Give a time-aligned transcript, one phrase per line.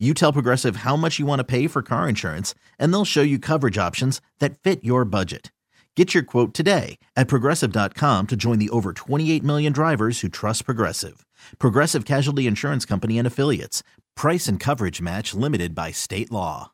[0.00, 3.22] You tell Progressive how much you want to pay for car insurance, and they'll show
[3.22, 5.52] you coverage options that fit your budget.
[5.94, 10.64] Get your quote today at progressive.com to join the over 28 million drivers who trust
[10.64, 11.24] Progressive.
[11.60, 13.84] Progressive Casualty Insurance Company and Affiliates.
[14.16, 16.72] Price and coverage match limited by state law.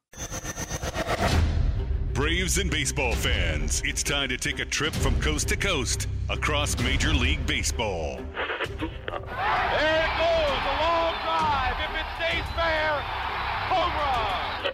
[2.14, 6.78] Braves and baseball fans, it's time to take a trip from coast to coast across
[6.82, 8.16] Major League Baseball.
[8.16, 10.99] There it goes, a long drive.
[12.30, 13.02] If it fair,
[13.66, 14.70] home run.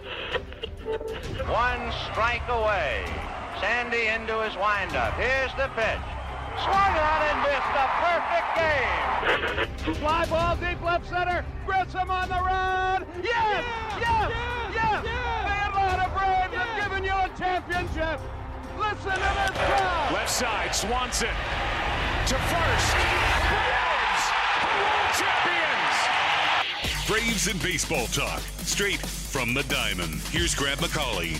[1.48, 3.05] One strike away.
[3.60, 5.15] Sandy into his windup.
[5.15, 6.04] Here's the pitch.
[6.60, 9.95] Swung on and missed a perfect game.
[9.96, 11.45] Fly ball deep left center.
[11.65, 13.07] Grissom on the run.
[13.23, 13.65] Yes!
[14.01, 14.30] Yes!
[14.74, 15.02] Yes!
[15.02, 18.20] The Atlanta Braves have given you a championship.
[18.79, 20.13] Listen to this crowd.
[20.13, 21.29] Left side, Swanson
[22.26, 22.93] to first.
[23.48, 24.24] Braves
[24.60, 25.66] are world champions.
[27.07, 30.21] Braves and baseball talk, straight from the diamond.
[30.32, 31.35] Here's Grant McAuley.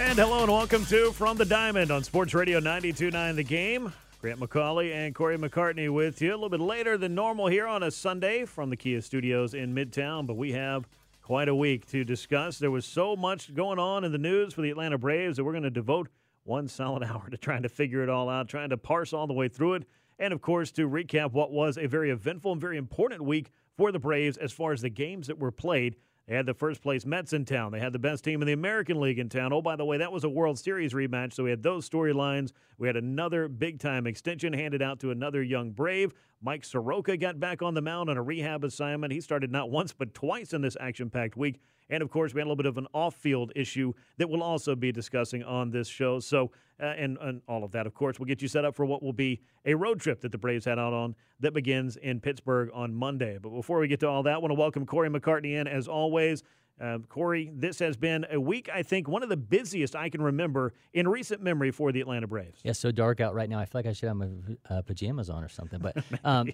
[0.00, 3.92] And hello and welcome to From the Diamond on Sports Radio 92.9 The Game.
[4.20, 7.84] Grant McAuley and Corey McCartney with you a little bit later than normal here on
[7.84, 10.88] a Sunday from the Kia Studios in Midtown, but we have
[11.22, 12.58] quite a week to discuss.
[12.58, 15.52] There was so much going on in the news for the Atlanta Braves that we're
[15.52, 16.08] going to devote
[16.44, 19.34] one solid hour to trying to figure it all out, trying to parse all the
[19.34, 19.84] way through it,
[20.18, 23.92] and of course to recap what was a very eventful and very important week for
[23.92, 25.96] the Braves as far as the games that were played.
[26.30, 27.72] They had the first place Mets in town.
[27.72, 29.52] They had the best team in the American League in town.
[29.52, 32.52] Oh, by the way, that was a World Series rematch, so we had those storylines.
[32.78, 36.12] We had another big time extension handed out to another young Brave.
[36.40, 39.12] Mike Soroka got back on the mound on a rehab assignment.
[39.12, 41.58] He started not once but twice in this action packed week.
[41.90, 44.42] And of course, we had a little bit of an off field issue that we'll
[44.42, 46.20] also be discussing on this show.
[46.20, 48.86] So, uh, and, and all of that, of course, will get you set up for
[48.86, 52.20] what will be a road trip that the Braves had out on that begins in
[52.20, 53.38] Pittsburgh on Monday.
[53.42, 55.88] But before we get to all that, I want to welcome Corey McCartney in as
[55.88, 56.42] always.
[56.80, 60.22] Uh, Corey, this has been a week, I think, one of the busiest I can
[60.22, 62.60] remember in recent memory for the Atlanta Braves.
[62.64, 63.58] Yeah, so dark out right now.
[63.58, 64.28] I feel like I should have my
[64.70, 65.78] uh, pajamas on or something.
[65.78, 66.50] But um,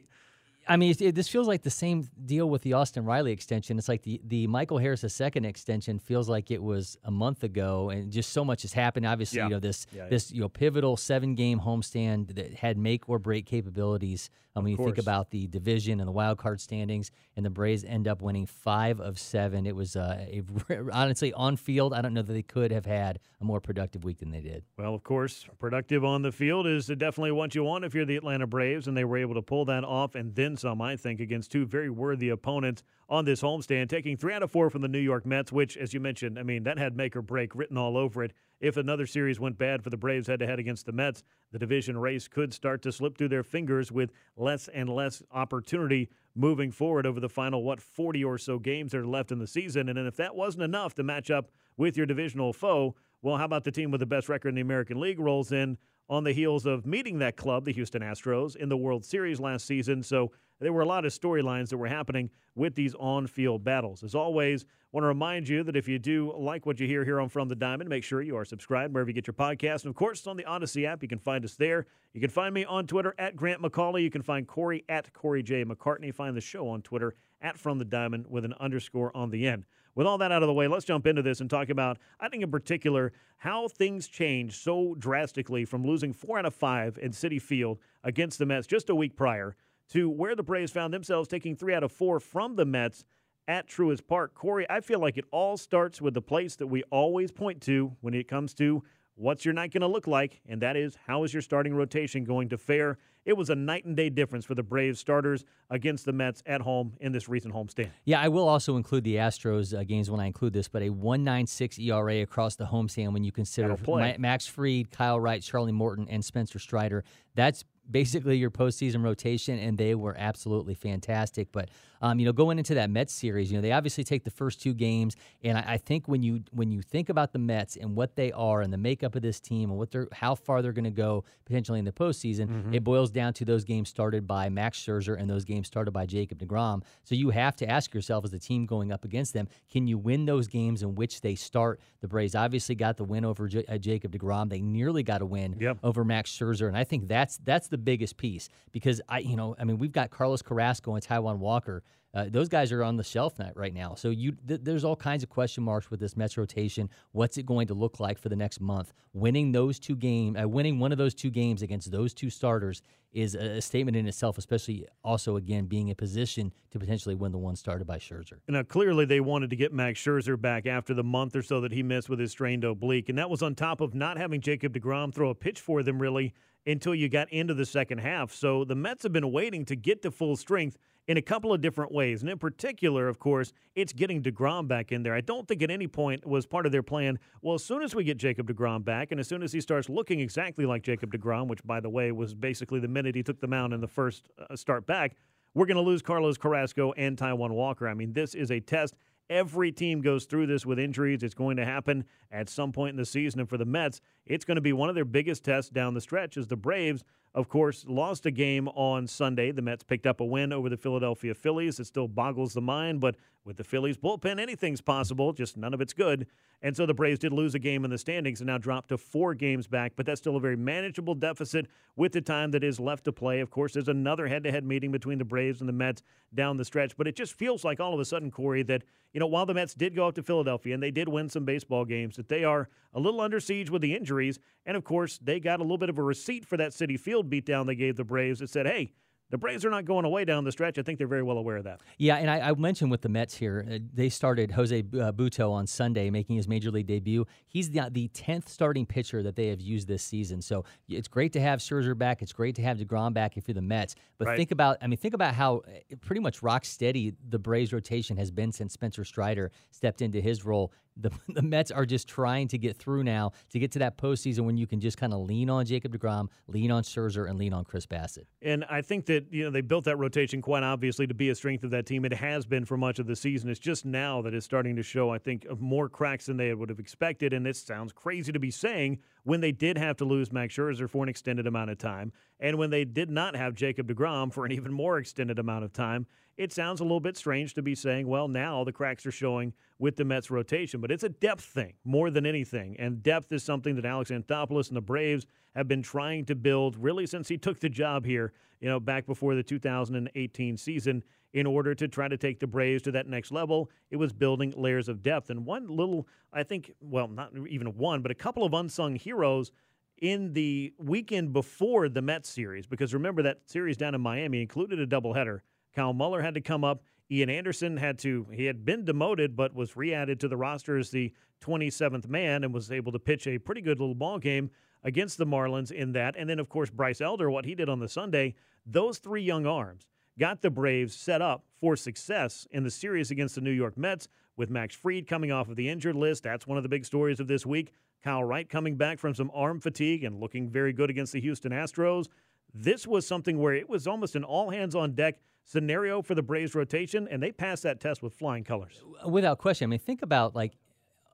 [0.68, 3.78] I mean, it, this feels like the same deal with the Austin Riley extension.
[3.78, 7.90] It's like the, the Michael Harris second extension feels like it was a month ago,
[7.90, 9.06] and just so much has happened.
[9.06, 9.44] Obviously, Yeah.
[9.44, 10.08] you know this yeah.
[10.08, 14.30] this you know pivotal seven game homestand that had make or break capabilities.
[14.56, 17.84] Um, when you think about the division and the wild card standings, and the Braves
[17.84, 19.66] end up winning five of seven.
[19.66, 20.42] It was uh, a
[20.92, 21.92] honestly on field.
[21.92, 24.64] I don't know that they could have had a more productive week than they did.
[24.78, 28.16] Well, of course, productive on the field is definitely what you want if you're the
[28.16, 31.20] Atlanta Braves, and they were able to pull that off and then some, I think,
[31.20, 34.88] against two very worthy opponents on this homestand, taking three out of four from the
[34.88, 37.76] New York Mets, which, as you mentioned, I mean, that had make or break written
[37.76, 38.32] all over it.
[38.60, 41.22] If another series went bad for the Braves head to head against the Mets,
[41.52, 46.08] the division race could start to slip through their fingers with less and less opportunity
[46.34, 49.46] moving forward over the final, what, 40 or so games that are left in the
[49.46, 49.90] season.
[49.90, 53.64] And if that wasn't enough to match up with your divisional foe, well, how about
[53.64, 55.76] the team with the best record in the American League rolls in
[56.08, 59.66] on the heels of meeting that club, the Houston Astros, in the World Series last
[59.66, 60.02] season?
[60.02, 64.02] So there were a lot of storylines that were happening with these on field battles.
[64.02, 67.20] As always, want to remind you that if you do like what you hear here
[67.20, 69.82] on From the Diamond, make sure you are subscribed wherever you get your podcast.
[69.82, 71.02] And of course, on the Audacy app.
[71.02, 71.86] You can find us there.
[72.14, 74.02] You can find me on Twitter at Grant McAuley.
[74.02, 75.64] You can find Corey at Corey J.
[75.64, 76.14] McCartney.
[76.14, 79.66] Find the show on Twitter at From the Diamond with an underscore on the end.
[79.96, 82.28] With all that out of the way, let's jump into this and talk about, I
[82.28, 87.12] think in particular, how things changed so drastically from losing four out of five in
[87.12, 89.56] Citi Field against the Mets just a week prior
[89.88, 93.04] to where the Braves found themselves taking three out of four from the Mets
[93.48, 94.34] at Truist Park.
[94.34, 97.96] Corey, I feel like it all starts with the place that we always point to
[98.02, 98.82] when it comes to
[99.16, 102.24] what's your night going to look like, and that is how is your starting rotation
[102.24, 102.98] going to fare?
[103.24, 106.60] It was a night and day difference for the Braves starters against the Mets at
[106.60, 107.90] home in this recent homestand.
[108.04, 110.90] Yeah, I will also include the Astros uh, games when I include this, but a
[110.90, 114.12] 196 ERA across the homestand when you consider That'll play.
[114.12, 117.02] Ma- Max Fried, Kyle Wright, Charlie Morton, and Spencer Strider.
[117.34, 121.52] That's basically your postseason rotation, and they were absolutely fantastic.
[121.52, 121.70] But
[122.02, 124.60] um, you know, going into that Mets series, you know, they obviously take the first
[124.60, 127.94] two games, and I, I, think when you when you think about the Mets and
[127.94, 130.72] what they are and the makeup of this team and what they're how far they're
[130.72, 132.74] going to go potentially in the postseason, mm-hmm.
[132.74, 136.06] it boils down to those games started by Max Scherzer and those games started by
[136.06, 136.82] Jacob Degrom.
[137.04, 139.98] So you have to ask yourself as a team going up against them, can you
[139.98, 141.80] win those games in which they start?
[142.00, 144.48] The Braves obviously got the win over J- uh, Jacob Degrom.
[144.48, 145.78] They nearly got a win yep.
[145.82, 149.56] over Max Scherzer, and I think that's that's the biggest piece because I, you know,
[149.58, 151.82] I mean, we've got Carlos Carrasco and Taijuan Walker
[152.16, 153.94] uh, those guys are on the shelf right now.
[153.94, 156.88] So you th- there's all kinds of question marks with this Mets rotation.
[157.12, 158.94] What's it going to look like for the next month?
[159.12, 162.80] Winning those two games, uh, winning one of those two games against those two starters
[163.12, 167.32] is a, a, statement in itself, especially also again being in position to potentially win
[167.32, 168.38] the one started by Scherzer.
[168.48, 171.72] Now clearly they wanted to get Max Scherzer back after the month or so that
[171.72, 174.72] he missed with his strained oblique, and that was on top of not having Jacob
[174.72, 176.32] Degrom throw a pitch for them really
[176.66, 178.32] until you got into the second half.
[178.32, 180.76] So the Mets have been waiting to get to full strength
[181.08, 182.22] in a couple of different ways.
[182.22, 185.14] And in particular, of course, it's getting DeGrom back in there.
[185.14, 187.94] I don't think at any point was part of their plan, well, as soon as
[187.94, 191.12] we get Jacob DeGrom back, and as soon as he starts looking exactly like Jacob
[191.12, 193.88] DeGrom, which, by the way, was basically the minute he took the mound in the
[193.88, 195.14] first uh, start back,
[195.54, 197.88] we're going to lose Carlos Carrasco and Taijuan Walker.
[197.88, 198.94] I mean, this is a test.
[199.28, 201.22] Every team goes through this with injuries.
[201.22, 203.40] It's going to happen at some point in the season.
[203.40, 206.00] And for the Mets, it's going to be one of their biggest tests down the
[206.00, 207.04] stretch as the Braves
[207.36, 209.52] of course, lost a game on Sunday.
[209.52, 211.78] The Mets picked up a win over the Philadelphia Phillies.
[211.78, 213.14] It still boggles the mind, but
[213.46, 216.26] with the Phillies bullpen, anything's possible, just none of it's good.
[216.62, 218.98] And so the Braves did lose a game in the standings and now dropped to
[218.98, 222.80] four games back, but that's still a very manageable deficit with the time that is
[222.80, 223.40] left to play.
[223.40, 226.02] Of course, there's another head to head meeting between the Braves and the Mets
[226.34, 228.82] down the stretch, but it just feels like all of a sudden, Corey, that,
[229.12, 231.44] you know, while the Mets did go up to Philadelphia and they did win some
[231.44, 234.40] baseball games, that they are a little under siege with the injuries.
[234.64, 237.30] And of course, they got a little bit of a receipt for that Citi Field
[237.30, 238.92] beatdown they gave the Braves that said, hey,
[239.30, 240.78] the Braves are not going away down the stretch.
[240.78, 241.80] I think they're very well aware of that.
[241.98, 245.66] Yeah, and I, I mentioned with the Mets here, uh, they started Jose Butto on
[245.66, 247.26] Sunday, making his major league debut.
[247.48, 250.42] He's the the tenth starting pitcher that they have used this season.
[250.42, 252.22] So it's great to have Scherzer back.
[252.22, 253.94] It's great to have Degrom back if you're the Mets.
[254.18, 254.36] But right.
[254.36, 258.16] think about, I mean, think about how uh, pretty much rock steady the Braves rotation
[258.16, 262.48] has been since Spencer Strider stepped into his role the, the Mets are just trying
[262.48, 265.20] to get through now to get to that postseason when you can just kind of
[265.20, 268.26] lean on Jacob DeGrom, lean on Scherzer, and lean on Chris Bassitt.
[268.42, 271.34] And I think that you know they built that rotation quite obviously to be a
[271.34, 272.04] strength of that team.
[272.04, 273.50] It has been for much of the season.
[273.50, 275.10] It's just now that it's starting to show.
[275.10, 277.32] I think more cracks than they would have expected.
[277.32, 280.88] And this sounds crazy to be saying when they did have to lose Max Scherzer
[280.88, 284.46] for an extended amount of time, and when they did not have Jacob DeGrom for
[284.46, 286.06] an even more extended amount of time
[286.36, 289.54] it sounds a little bit strange to be saying, well, now the cracks are showing
[289.78, 292.76] with the Mets rotation, but it's a depth thing more than anything.
[292.78, 296.76] And depth is something that Alex Anthopoulos and the Braves have been trying to build
[296.76, 301.02] really since he took the job here, you know, back before the 2018 season
[301.36, 303.70] in order to try to take the Braves to that next level.
[303.90, 305.30] It was building layers of depth.
[305.30, 309.52] And one little, I think, well, not even one, but a couple of unsung heroes
[309.98, 314.80] in the weekend before the Mets series, because remember that series down in Miami included
[314.80, 315.40] a doubleheader
[315.76, 316.82] Kyle Muller had to come up.
[317.10, 320.78] Ian Anderson had to, he had been demoted, but was re added to the roster
[320.78, 321.12] as the
[321.44, 324.50] 27th man and was able to pitch a pretty good little ball game
[324.82, 326.16] against the Marlins in that.
[326.16, 328.34] And then, of course, Bryce Elder, what he did on the Sunday,
[328.64, 329.86] those three young arms
[330.18, 334.08] got the Braves set up for success in the series against the New York Mets
[334.36, 336.22] with Max Fried coming off of the injured list.
[336.22, 337.72] That's one of the big stories of this week.
[338.02, 341.52] Kyle Wright coming back from some arm fatigue and looking very good against the Houston
[341.52, 342.06] Astros.
[342.54, 346.22] This was something where it was almost an all hands on deck scenario for the
[346.22, 348.82] Braves rotation, and they passed that test with flying colors.
[349.06, 349.68] Without question.
[349.68, 350.52] I mean, think about like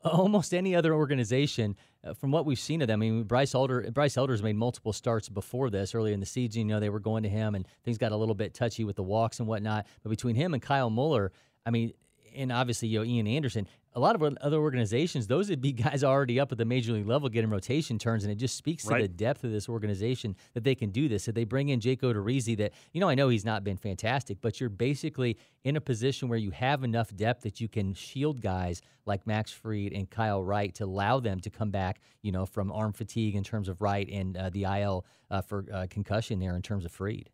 [0.04, 3.00] almost any other organization uh, from what we've seen of them.
[3.00, 5.94] I mean, Bryce Elder, Bryce Elder's made multiple starts before this.
[5.94, 8.16] Early in the season, you know, they were going to him, and things got a
[8.16, 9.86] little bit touchy with the walks and whatnot.
[10.02, 11.32] But between him and Kyle Muller,
[11.64, 11.92] I mean,
[12.34, 16.02] and obviously, you know, Ian Anderson, a lot of other organizations, those would be guys
[16.02, 18.98] already up at the major league level getting rotation turns, and it just speaks right.
[18.98, 21.28] to the depth of this organization that they can do this.
[21.28, 24.38] If they bring in Jake Odorizzi, that you know, I know he's not been fantastic,
[24.40, 28.40] but you're basically in a position where you have enough depth that you can shield
[28.40, 32.46] guys like Max Fried and Kyle Wright to allow them to come back, you know,
[32.46, 36.38] from arm fatigue in terms of Wright and uh, the IL uh, for uh, concussion
[36.38, 37.30] there in terms of Fried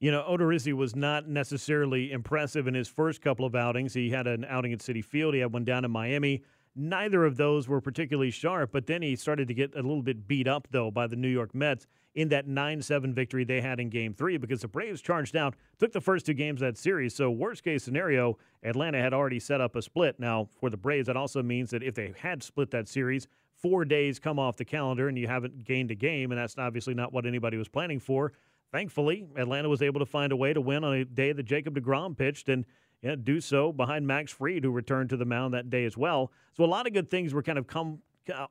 [0.00, 3.94] you know, Odorizzi was not necessarily impressive in his first couple of outings.
[3.94, 6.42] He had an outing at Citi Field, he had one down in Miami.
[6.76, 10.26] Neither of those were particularly sharp, but then he started to get a little bit
[10.26, 11.86] beat up, though, by the New York Mets
[12.16, 15.54] in that 9 7 victory they had in game three because the Braves charged out,
[15.78, 17.14] took the first two games of that series.
[17.14, 20.18] So, worst case scenario, Atlanta had already set up a split.
[20.18, 23.84] Now, for the Braves, that also means that if they had split that series, four
[23.84, 27.12] days come off the calendar and you haven't gained a game, and that's obviously not
[27.12, 28.32] what anybody was planning for
[28.72, 31.74] thankfully, Atlanta was able to find a way to win on a day that Jacob
[31.74, 32.64] DeGrom pitched and
[33.22, 36.32] do so behind Max Fried, who returned to the mound that day as well.
[36.56, 38.00] So a lot of good things were kind of come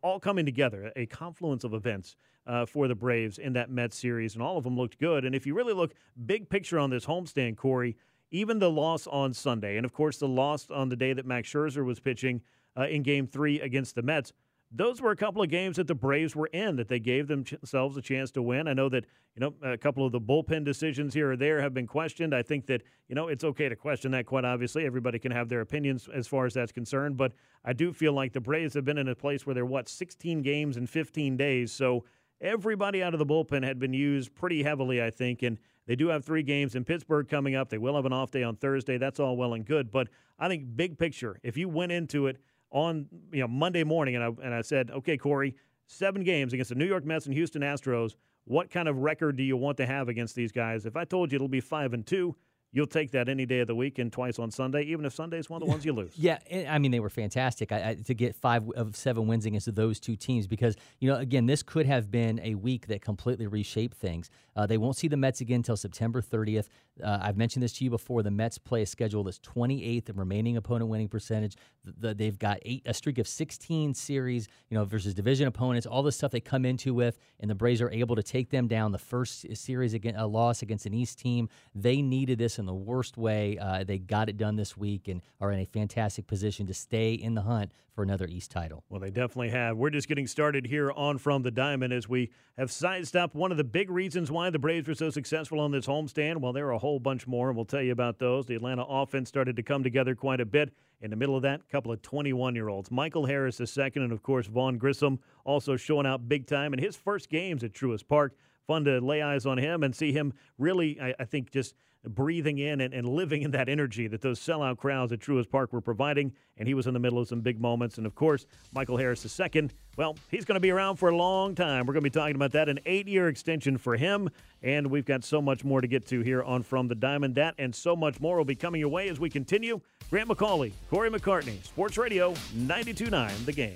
[0.04, 2.16] all coming together, a confluence of events
[2.46, 5.26] uh, for the Braves in that Mets series, and all of them looked good.
[5.26, 5.94] And if you really look
[6.26, 7.98] big picture on this homestand, Corey,
[8.30, 11.50] even the loss on Sunday, and of course the loss on the day that Max
[11.52, 12.42] Scherzer was pitching
[12.78, 14.34] uh, in Game Three against the Mets,
[14.76, 17.96] those were a couple of games that the Braves were in that they gave themselves
[17.96, 18.68] a chance to win.
[18.68, 21.74] I know that you know a couple of the bullpen decisions here or there have
[21.74, 22.34] been questioned.
[22.34, 24.26] I think that you know it's okay to question that.
[24.26, 27.18] Quite obviously, everybody can have their opinions as far as that's concerned.
[27.18, 29.88] But I do feel like the Braves have been in a place where they're what
[29.88, 32.04] 16 games in 15 days, so
[32.42, 35.02] everybody out of the bullpen had been used pretty heavily.
[35.02, 35.60] I think and.
[35.86, 37.68] They do have three games in Pittsburgh coming up.
[37.68, 38.98] They will have an off day on Thursday.
[38.98, 39.92] That's all well and good.
[39.92, 40.08] But
[40.40, 42.38] I think big picture, if you went into it
[42.74, 45.56] on you know Monday morning, and I and I said, okay, Corey,
[45.88, 48.16] seven games against the New York Mets and Houston Astros.
[48.46, 50.86] What kind of record do you want to have against these guys?
[50.86, 52.36] If I told you it'll be five and two,
[52.74, 55.50] you'll take that any day of the week and twice on Sunday, even if Sunday's
[55.50, 56.12] one of the ones you lose.
[56.18, 56.40] yeah,
[56.70, 60.00] I mean they were fantastic I, I, to get five of seven wins against those
[60.00, 63.96] two teams because you know again this could have been a week that completely reshaped
[63.96, 64.30] things.
[64.56, 66.68] Uh, they won't see the Mets again until September 30th.
[67.04, 68.22] Uh, I've mentioned this to you before.
[68.22, 71.56] The Mets play a schedule that's 28th in remaining opponent winning percentage.
[71.84, 75.88] The, the, they've got eight a streak of 16 series, you know, versus division opponents.
[75.88, 78.68] All the stuff they come into with, and the Braves are able to take them
[78.68, 78.92] down.
[78.92, 82.74] The first series against a loss against an East team, they needed this in the
[82.74, 83.58] worst way.
[83.58, 87.14] Uh, they got it done this week and are in a fantastic position to stay
[87.14, 88.84] in the hunt for another East title.
[88.90, 89.78] Well, they definitely have.
[89.78, 93.52] We're just getting started here on From the Diamond as we have sized up one
[93.52, 96.38] of the big reasons why the Braves were so successful on this homestand.
[96.38, 98.46] Well, there are a whole bunch more, and we'll tell you about those.
[98.46, 100.74] The Atlanta offense started to come together quite a bit.
[101.02, 102.90] In the middle of that, a couple of 21 year olds.
[102.90, 106.80] Michael Harris, the second, and of course, Vaughn Grissom also showing out big time in
[106.80, 108.34] his first games at Truist Park.
[108.68, 111.76] Fun to lay eyes on him and see him really, I, I think, just
[112.10, 115.72] breathing in and, and living in that energy that those sellout crowds at Truist Park
[115.72, 116.34] were providing.
[116.58, 117.98] And he was in the middle of some big moments.
[117.98, 121.56] And of course, Michael Harris II, well, he's going to be around for a long
[121.56, 121.86] time.
[121.86, 124.30] We're going to be talking about that, an eight year extension for him.
[124.62, 127.36] And we've got so much more to get to here on From the Diamond.
[127.36, 129.80] That and so much more will be coming your way as we continue.
[130.10, 133.76] Grant McAuley, Corey McCartney, Sports Radio 929, The Game.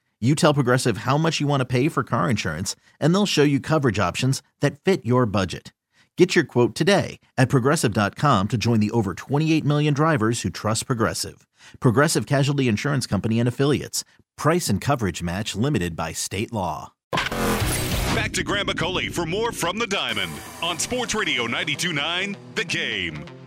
[0.21, 3.41] you tell Progressive how much you want to pay for car insurance, and they'll show
[3.41, 5.73] you coverage options that fit your budget.
[6.17, 10.85] Get your quote today at progressive.com to join the over 28 million drivers who trust
[10.85, 11.47] Progressive.
[11.79, 14.03] Progressive Casualty Insurance Company and Affiliates.
[14.37, 16.91] Price and coverage match limited by state law.
[18.13, 23.40] Back to Grant McAuley for more from the Diamond on Sports Radio 929 The Game.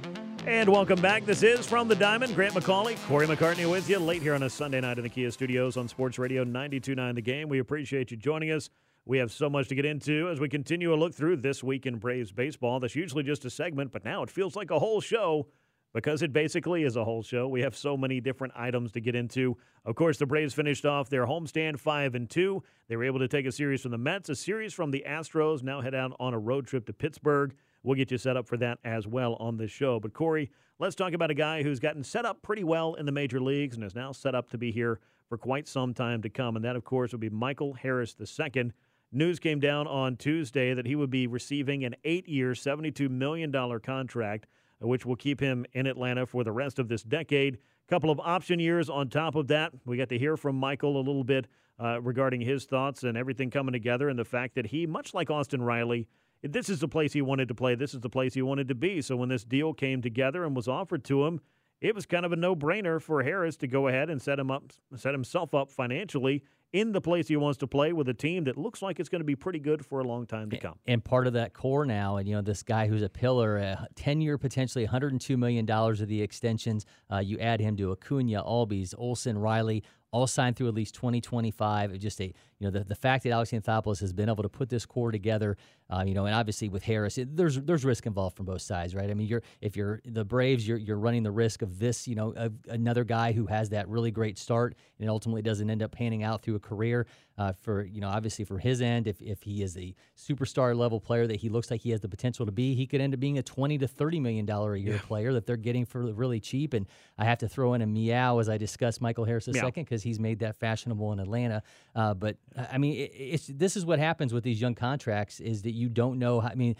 [0.47, 1.25] And welcome back.
[1.25, 2.35] This is From the Diamond.
[2.35, 5.31] Grant McAuley, Corey McCartney with you late here on a Sunday night in the Kia
[5.31, 7.49] studios on Sports Radio 92.9 The Game.
[7.49, 8.69] We appreciate you joining us.
[9.07, 11.87] We have so much to get into as we continue a look through this week
[11.87, 12.79] in Braves baseball.
[12.79, 15.47] That's usually just a segment, but now it feels like a whole show
[15.95, 17.49] because it basically is a whole show.
[17.49, 19.57] We have so many different items to get into.
[19.87, 22.63] Of course, the Braves finished off their homestand 5 and 2.
[22.89, 25.63] They were able to take a series from the Mets, a series from the Astros,
[25.63, 27.55] now head out on a road trip to Pittsburgh.
[27.85, 30.01] We'll get you set up for that as well on this show.
[30.01, 30.51] But Corey,
[30.81, 33.77] let's talk about a guy who's gotten set up pretty well in the major leagues
[33.77, 34.99] and is now set up to be here
[35.29, 36.57] for quite some time to come.
[36.57, 38.73] And that, of course, would be Michael Harris II.
[39.13, 43.53] News came down on Tuesday that he would be receiving an eight year, $72 million
[43.81, 44.49] contract
[44.85, 47.59] which will keep him in Atlanta for the rest of this decade.
[47.89, 49.73] Couple of option years on top of that.
[49.85, 51.47] We got to hear from Michael a little bit
[51.79, 55.31] uh, regarding his thoughts and everything coming together, and the fact that he, much like
[55.31, 56.07] Austin Riley,
[56.53, 57.75] this is the place he wanted to play.
[57.75, 59.01] This is the place he wanted to be.
[59.01, 61.41] So when this deal came together and was offered to him,
[61.81, 64.73] it was kind of a no-brainer for Harris to go ahead and set him up,
[64.97, 68.57] set himself up financially in the place he wants to play with a team that
[68.59, 70.75] looks like it's going to be pretty good for a long time to come.
[70.87, 73.87] And part of that core now, and you know, this guy who's a pillar, a
[73.95, 76.85] 10 year, potentially $102 million of the extensions.
[77.13, 79.85] Uh, you add him to Acuna, Albies, Olson, Riley,
[80.15, 81.99] all signed through at least 2025.
[81.99, 84.69] Just a you know the, the fact that Alex Anthopoulos has been able to put
[84.69, 85.57] this core together,
[85.91, 88.95] uh, you know, and obviously with Harris, it, there's there's risk involved from both sides,
[88.95, 89.11] right?
[89.11, 92.15] I mean, you're if you're the Braves, you're you're running the risk of this, you
[92.15, 92.35] know,
[92.69, 96.43] another guy who has that really great start and ultimately doesn't end up panning out
[96.43, 97.07] through a career.
[97.37, 101.01] Uh, for you know, obviously for his end, if if he is a superstar level
[101.01, 103.19] player that he looks like he has the potential to be, he could end up
[103.19, 105.01] being a 20 to 30 million dollar a year yeah.
[105.01, 106.75] player that they're getting for really cheap.
[106.75, 106.87] And
[107.19, 109.63] I have to throw in a meow as I discuss Michael Harris a meow.
[109.63, 111.63] second because he's made that fashionable in Atlanta.
[111.95, 115.63] Uh, but I mean, it, it's this is what happens with these young contracts is
[115.63, 116.41] that you don't know.
[116.41, 116.77] How, I mean,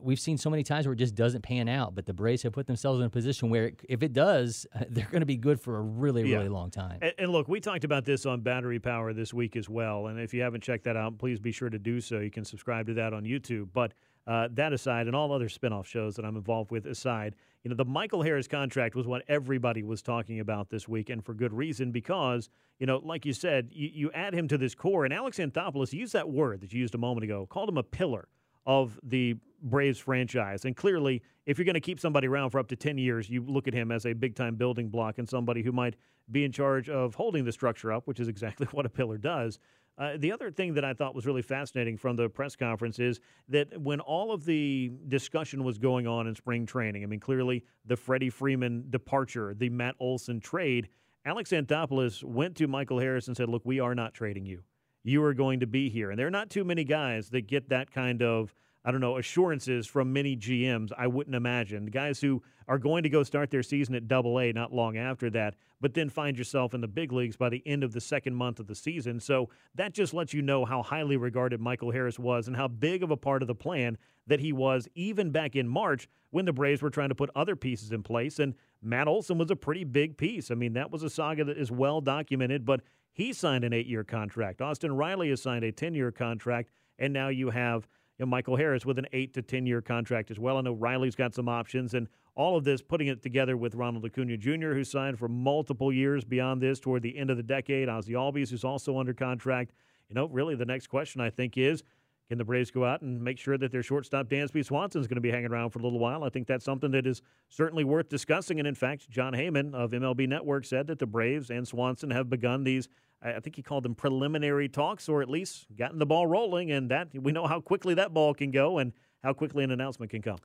[0.00, 1.94] we've seen so many times where it just doesn't pan out.
[1.94, 5.08] But the Braves have put themselves in a position where, it, if it does, they're
[5.10, 6.36] going to be good for a really, yeah.
[6.36, 6.98] really long time.
[7.02, 10.06] And, and, look, we talked about this on Battery Power this week as well.
[10.06, 12.20] And if you haven't checked that out, please be sure to do so.
[12.20, 13.68] You can subscribe to that on YouTube.
[13.72, 13.92] But
[14.26, 17.74] uh, that aside, and all other spinoff shows that I'm involved with aside, you know,
[17.74, 21.52] the Michael Harris contract was what everybody was talking about this week, and for good
[21.52, 25.12] reason, because, you know, like you said, you, you add him to this core, and
[25.12, 28.28] Alex Anthopoulos used that word that you used a moment ago, called him a pillar
[28.66, 30.64] of the Braves franchise.
[30.64, 33.42] And clearly, if you're going to keep somebody around for up to 10 years, you
[33.44, 35.96] look at him as a big time building block and somebody who might
[36.30, 39.58] be in charge of holding the structure up, which is exactly what a pillar does.
[39.98, 43.20] Uh, the other thing that I thought was really fascinating from the press conference is
[43.48, 47.64] that when all of the discussion was going on in spring training, I mean, clearly
[47.86, 50.88] the Freddie Freeman departure, the Matt Olson trade,
[51.24, 54.62] Alex Anthopoulos went to Michael Harris and said, Look, we are not trading you
[55.06, 56.10] you are going to be here.
[56.10, 58.52] And there are not too many guys that get that kind of,
[58.86, 61.86] I don't know, assurances from many GMs, I wouldn't imagine.
[61.86, 65.28] Guys who are going to go start their season at double A not long after
[65.30, 68.36] that, but then find yourself in the big leagues by the end of the second
[68.36, 69.18] month of the season.
[69.18, 73.02] So that just lets you know how highly regarded Michael Harris was and how big
[73.02, 76.52] of a part of the plan that he was even back in March when the
[76.52, 78.38] Braves were trying to put other pieces in place.
[78.38, 80.52] And Matt Olson was a pretty big piece.
[80.52, 83.86] I mean, that was a saga that is well documented, but he signed an eight
[83.86, 84.62] year contract.
[84.62, 86.70] Austin Riley has signed a 10 year contract.
[86.98, 87.86] And now you have
[88.18, 90.56] you know, Michael Harris with an eight to 10 year contract as well.
[90.56, 91.94] I know Riley's got some options.
[91.94, 95.92] And all of this, putting it together with Ronald Acuna Jr., who signed for multiple
[95.92, 97.88] years beyond this toward the end of the decade.
[97.88, 99.72] Ozzy Albies, who's also under contract.
[100.08, 101.82] You know, really the next question I think is
[102.28, 105.16] can the Braves go out and make sure that their shortstop Dansby Swanson is going
[105.16, 106.24] to be hanging around for a little while?
[106.24, 108.58] I think that's something that is certainly worth discussing.
[108.58, 112.28] And in fact, Jon Heyman of MLB Network said that the Braves and Swanson have
[112.28, 112.88] begun these.
[113.22, 116.90] I think he called them preliminary talks, or at least gotten the ball rolling, and
[116.90, 120.22] that we know how quickly that ball can go and how quickly an announcement can
[120.22, 120.38] come.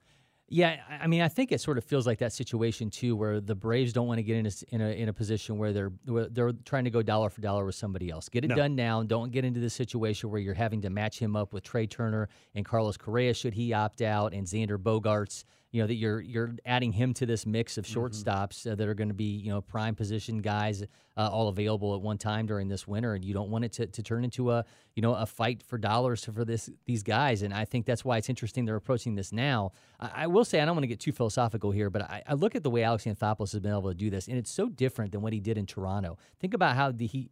[0.53, 3.55] Yeah, I mean, I think it sort of feels like that situation too, where the
[3.55, 6.27] Braves don't want to get in a, in a, in a position where they're where
[6.27, 8.27] they're trying to go dollar for dollar with somebody else.
[8.27, 8.55] Get it no.
[8.55, 9.01] done now.
[9.01, 12.27] Don't get into the situation where you're having to match him up with Trea Turner
[12.53, 16.55] and Carlos Correa should he opt out and Xander Bogaerts you know that you're you're
[16.65, 17.99] adding him to this mix of mm-hmm.
[17.99, 18.71] shortstops mm-hmm.
[18.71, 20.83] uh, that are going to be you know prime position guys
[21.17, 23.85] uh, all available at one time during this winter, and you don't want it to,
[23.85, 27.41] to turn into a you know a fight for dollars for this these guys.
[27.41, 29.71] And I think that's why it's interesting they're approaching this now.
[29.99, 32.33] I, I will say I don't want to get too philosophical here, but I, I,
[32.33, 34.69] look at the way Alex Anthopoulos has been able to do this, and it's so
[34.69, 36.17] different than what he did in Toronto.
[36.39, 37.29] Think about how the he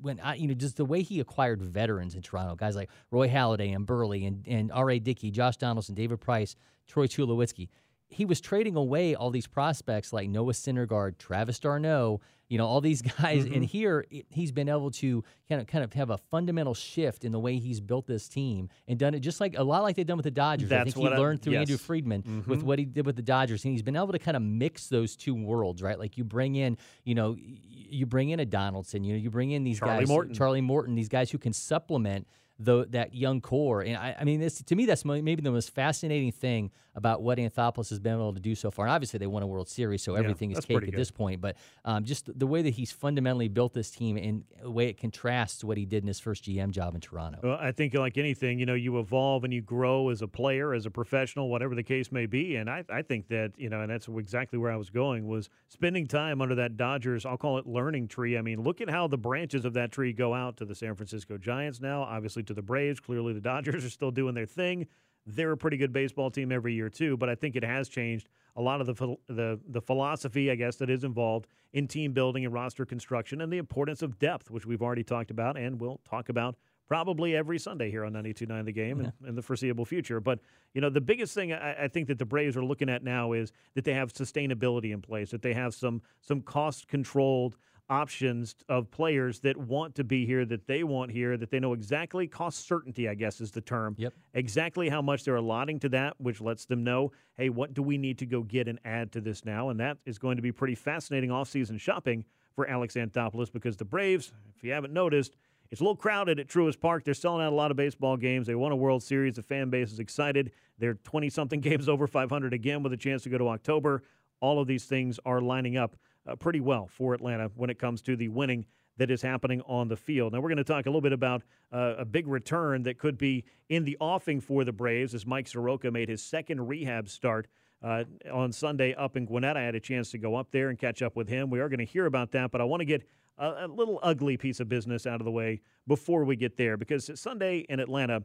[0.00, 3.28] when I you know just the way he acquired veterans in Toronto, guys like Roy
[3.28, 4.90] Halladay and Buehrle and and R.
[4.90, 4.98] A.
[4.98, 6.56] Dickey, Josh Donaldson, David Price.
[6.86, 7.68] Troy Tulowitzki.
[8.08, 12.80] He was trading away all these prospects like Noah Syndergaard, Travis d'Arnaud, you know, all
[12.80, 13.44] these guys.
[13.44, 13.54] Mm-hmm.
[13.54, 17.32] And here he's been able to kind of kind of have a fundamental shift in
[17.32, 20.06] the way he's built this team and done it just like a lot like they've
[20.06, 20.68] done with the Dodgers.
[20.68, 21.60] That's I think he I, learned through yes.
[21.60, 22.50] Andrew Friedman mm-hmm.
[22.50, 23.64] with what he did with the Dodgers.
[23.64, 25.98] And he's been able to kind of mix those two worlds, right?
[25.98, 29.50] Like you bring in, you know, you bring in a Donaldson, you know, you bring
[29.50, 30.34] in these Charlie guys, Morton.
[30.34, 32.26] Charlie Morton, these guys who can supplement
[32.58, 33.82] the, that young core.
[33.82, 37.36] And I, I mean, this, to me, that's maybe the most fascinating thing about what
[37.36, 38.86] Anthopoulos has been able to do so far.
[38.86, 41.42] And obviously, they won a World Series, so everything yeah, is cake at this point.
[41.42, 44.96] But um, just the way that he's fundamentally built this team and the way it
[44.96, 47.40] contrasts what he did in his first GM job in Toronto.
[47.42, 50.72] Well, I think, like anything, you know, you evolve and you grow as a player,
[50.72, 52.56] as a professional, whatever the case may be.
[52.56, 55.50] And I, I think that, you know, and that's exactly where I was going, was
[55.68, 58.38] spending time under that Dodgers, I'll call it learning tree.
[58.38, 60.94] I mean, look at how the branches of that tree go out to the San
[60.94, 63.00] Francisco Giants now, obviously to the Braves.
[63.00, 64.86] Clearly, the Dodgers are still doing their thing.
[65.26, 67.16] they're a pretty good baseball team every year too.
[67.16, 70.76] But I think it has changed a lot of the the the philosophy, I guess,
[70.76, 74.66] that is involved in team building and roster construction, and the importance of depth, which
[74.66, 76.56] we've already talked about and will talk about
[76.88, 79.10] probably every Sunday here on 92.9 The Game yeah.
[79.22, 80.20] in, in, the foreseeable future.
[80.20, 80.38] But,
[80.72, 83.32] you know, the biggest thing I, I, think that the Braves are looking at now
[83.32, 87.56] is that they have sustainability in place, that they have some some cost-controlled
[87.88, 91.72] options of players that want to be here, that they want here, that they know
[91.72, 93.94] exactly cost certainty, I guess is the term.
[93.98, 94.12] Yep.
[94.34, 97.98] Exactly how much they're allotting to that, which lets them know, hey, what do we
[97.98, 99.68] need to go get and add to this now?
[99.68, 103.84] And that is going to be pretty fascinating offseason shopping for Alex Anthopoulos because the
[103.84, 105.36] Braves, if you haven't noticed,
[105.70, 107.04] it's a little crowded at Truist Park.
[107.04, 108.46] They're selling out a lot of baseball games.
[108.46, 109.34] They won a World Series.
[109.34, 110.52] The fan base is excited.
[110.78, 114.02] They're 20 something games over 500 again with a chance to go to October.
[114.40, 115.96] All of these things are lining up
[116.26, 118.66] uh, pretty well for Atlanta when it comes to the winning
[118.98, 120.32] that is happening on the field.
[120.32, 123.18] Now, we're going to talk a little bit about uh, a big return that could
[123.18, 127.46] be in the offing for the Braves as Mike Soroka made his second rehab start.
[127.82, 129.54] Uh, on Sunday up in Gwinnett.
[129.54, 131.50] I had a chance to go up there and catch up with him.
[131.50, 134.00] We are going to hear about that, but I want to get a, a, little
[134.02, 137.78] ugly piece of business out of the way before we get there because Sunday in
[137.78, 138.22] Atlanta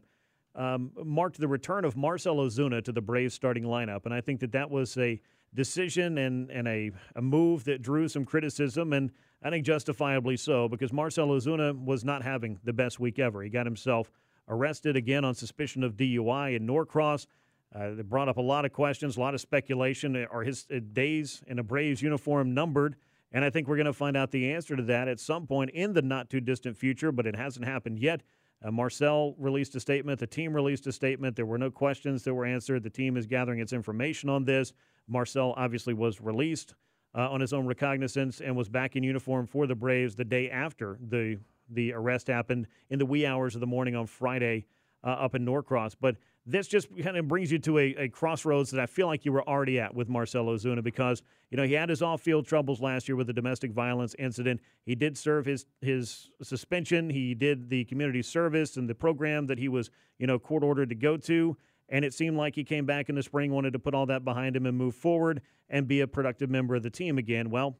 [0.55, 4.05] um, marked the return of Marcell Ozuna to the Braves starting lineup.
[4.05, 5.19] And I think that that was a
[5.53, 9.11] decision and, and a, a move that drew some criticism, and
[9.43, 13.41] I think justifiably so, because Marcell Ozuna was not having the best week ever.
[13.41, 14.11] He got himself
[14.47, 17.25] arrested again on suspicion of DUI in Norcross.
[17.73, 20.27] Uh, they brought up a lot of questions, a lot of speculation.
[20.31, 22.95] Are his uh, days in a Braves uniform numbered?
[23.31, 25.69] And I think we're going to find out the answer to that at some point
[25.71, 28.21] in the not too distant future, but it hasn't happened yet.
[28.63, 30.19] Uh, Marcell released a statement.
[30.19, 31.35] The team released a statement.
[31.35, 32.83] There were no questions that were answered.
[32.83, 34.73] The team is gathering its information on this.
[35.07, 36.75] Marcell obviously was released
[37.15, 40.49] uh, on his own recognizance and was back in uniform for the Braves the day
[40.49, 41.37] after the
[41.73, 44.65] the arrest happened in the wee hours of the morning on Friday
[45.03, 45.95] uh, up in Norcross.
[45.95, 49.25] But this just kind of brings you to a, a, crossroads that I feel like
[49.25, 52.81] you were already at with Marcell Ozuna because you know he had his off-field troubles
[52.81, 54.59] last year with a domestic violence incident.
[54.85, 57.09] He did serve his his suspension.
[57.09, 60.89] He did the community service and the program that he was you know court ordered
[60.89, 61.57] to go to.
[61.91, 64.23] And it seemed like he came back in the spring, wanted to put all that
[64.23, 67.51] behind him and move forward and be a productive member of the team again.
[67.51, 67.77] Well,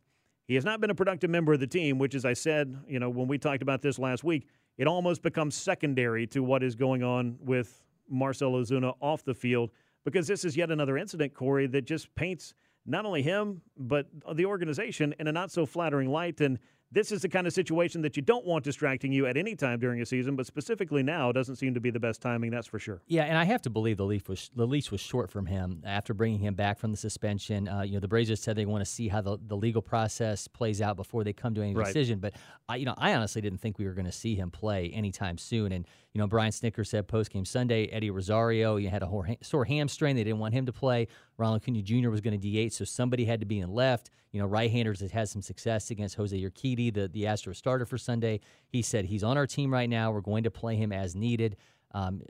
[0.47, 2.99] he has not been a productive member of the team, which, as I said, you
[2.99, 4.47] know, when we talked about this last week,
[4.77, 9.71] it almost becomes secondary to what is going on with Marcell Ozuna off the field
[10.03, 12.53] because this is yet another incident, Corey, that just paints
[12.85, 16.41] not only him, but the organization in a not so flattering light.
[16.41, 16.59] And
[16.91, 19.79] this is the kind of situation that you don't want distracting you at any time
[19.79, 22.51] during a season, but specifically now doesn't seem to be the best timing.
[22.51, 23.01] That's for sure.
[23.07, 25.81] Yeah, and I have to believe the leaf was the leash was short from him
[25.85, 27.67] after bringing him back from the suspension.
[27.67, 29.81] Uh, you know, the Braves just said they want to see how the, the legal
[29.81, 31.85] process plays out before they come to any right.
[31.85, 32.19] decision.
[32.19, 32.33] But
[32.67, 35.37] I, you know, I honestly didn't think we were going to see him play anytime
[35.37, 35.71] soon.
[35.71, 39.63] And you know, Brian Snitker said post game Sunday, Eddie Rosario, he had a sore
[39.65, 40.15] hamstring.
[40.15, 41.07] They didn't want him to play.
[41.41, 42.09] Ronald Acuna Jr.
[42.09, 44.11] was going to DH, so somebody had to be in left.
[44.31, 47.97] You know, right-handers that had some success against Jose Urquidy, the the Astro starter for
[47.97, 48.39] Sunday.
[48.69, 50.11] He said he's on our team right now.
[50.11, 51.57] We're going to play him as needed.
[51.93, 52.21] Um,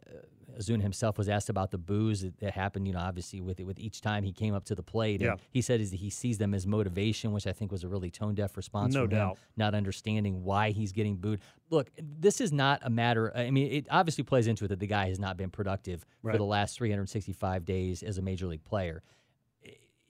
[0.59, 3.65] Ozuna himself was asked about the boos that, that, happened, you know, obviously with it,
[3.65, 5.21] with each time he came up to the plate.
[5.21, 5.35] Yeah.
[5.51, 8.57] he said he sees them as motivation, which I think was a really tone deaf
[8.57, 8.93] response.
[8.93, 9.31] No doubt.
[9.31, 11.41] Him, not understanding why he's getting booed.
[11.69, 13.35] Look, this is not a matter.
[13.35, 16.33] I mean, it obviously plays into it that the guy has not been productive right.
[16.33, 19.03] for the last 365 days as a major league player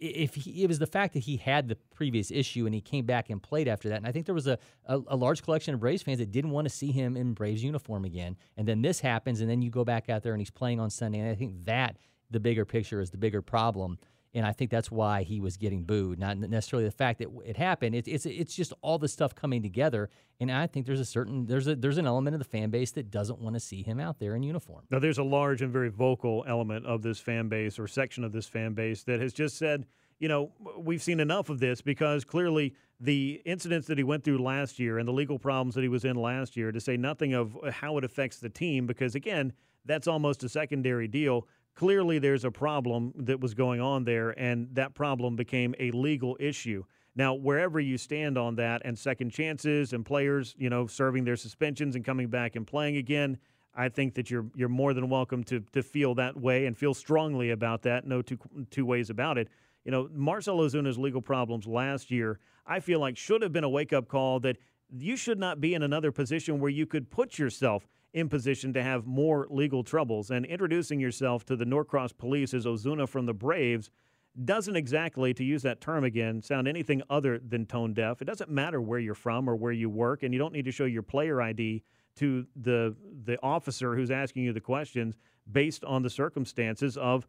[0.02, 3.06] if he, it was the fact that he had the previous issue and he came
[3.06, 5.76] back and played after that, and I think there was a, a, a, large collection
[5.76, 8.36] of Braves fans that didn't want to see him in Braves uniform again.
[8.58, 10.90] And then this happens, and then you go back out there and he's playing on
[10.90, 11.98] Sunday, and I think that
[12.32, 14.00] the bigger picture is the bigger problem
[14.34, 17.58] and I think that's why he was getting booed, not necessarily the fact that it
[17.58, 17.96] happened.
[17.96, 21.46] It's it's it's just all the stuff coming together, and I think there's a certain
[21.46, 24.00] there's a there's an element of the fan base that doesn't want to see him
[24.00, 24.86] out there in uniform.
[24.90, 28.32] Now, there's a large and very vocal element of this fan base or section of
[28.32, 29.86] this fan base that has just said,
[30.20, 34.38] you know, we've seen enough of this because clearly the incidents that he went through
[34.38, 37.34] last year and the legal problems that he was in last year, to say nothing
[37.34, 39.52] of uh, how it affects the team, because again,
[39.84, 44.68] that's almost a secondary deal clearly there's a problem that was going on there, and
[44.74, 46.84] that problem became a legal issue.
[47.16, 51.36] Now, wherever you stand on that and second chances and players, you know, serving their
[51.36, 53.38] suspensions and coming back and playing again,
[53.76, 56.94] I think that you're you're more than welcome to to feel that way and feel
[56.94, 58.06] strongly about that.
[58.06, 58.38] No two
[58.70, 59.50] two ways about it.
[59.86, 63.70] You know, Marcell Ozuna's legal problems last year, I feel like should have been a
[63.70, 64.58] wake up call that
[64.94, 68.84] you should not be in another position where you could put yourself in position to
[68.84, 70.32] have more legal troubles.
[70.32, 73.90] And introducing yourself to the Norcross police as Ozuna from the Braves
[74.46, 78.22] doesn't exactly, to use that term again, sound anything other than tone deaf.
[78.22, 80.72] It doesn't matter where you're from or where you work, and you don't need to
[80.72, 81.84] show your player ID
[82.18, 85.16] to the the officer who's asking you the questions
[85.50, 87.26] based on the circumstances of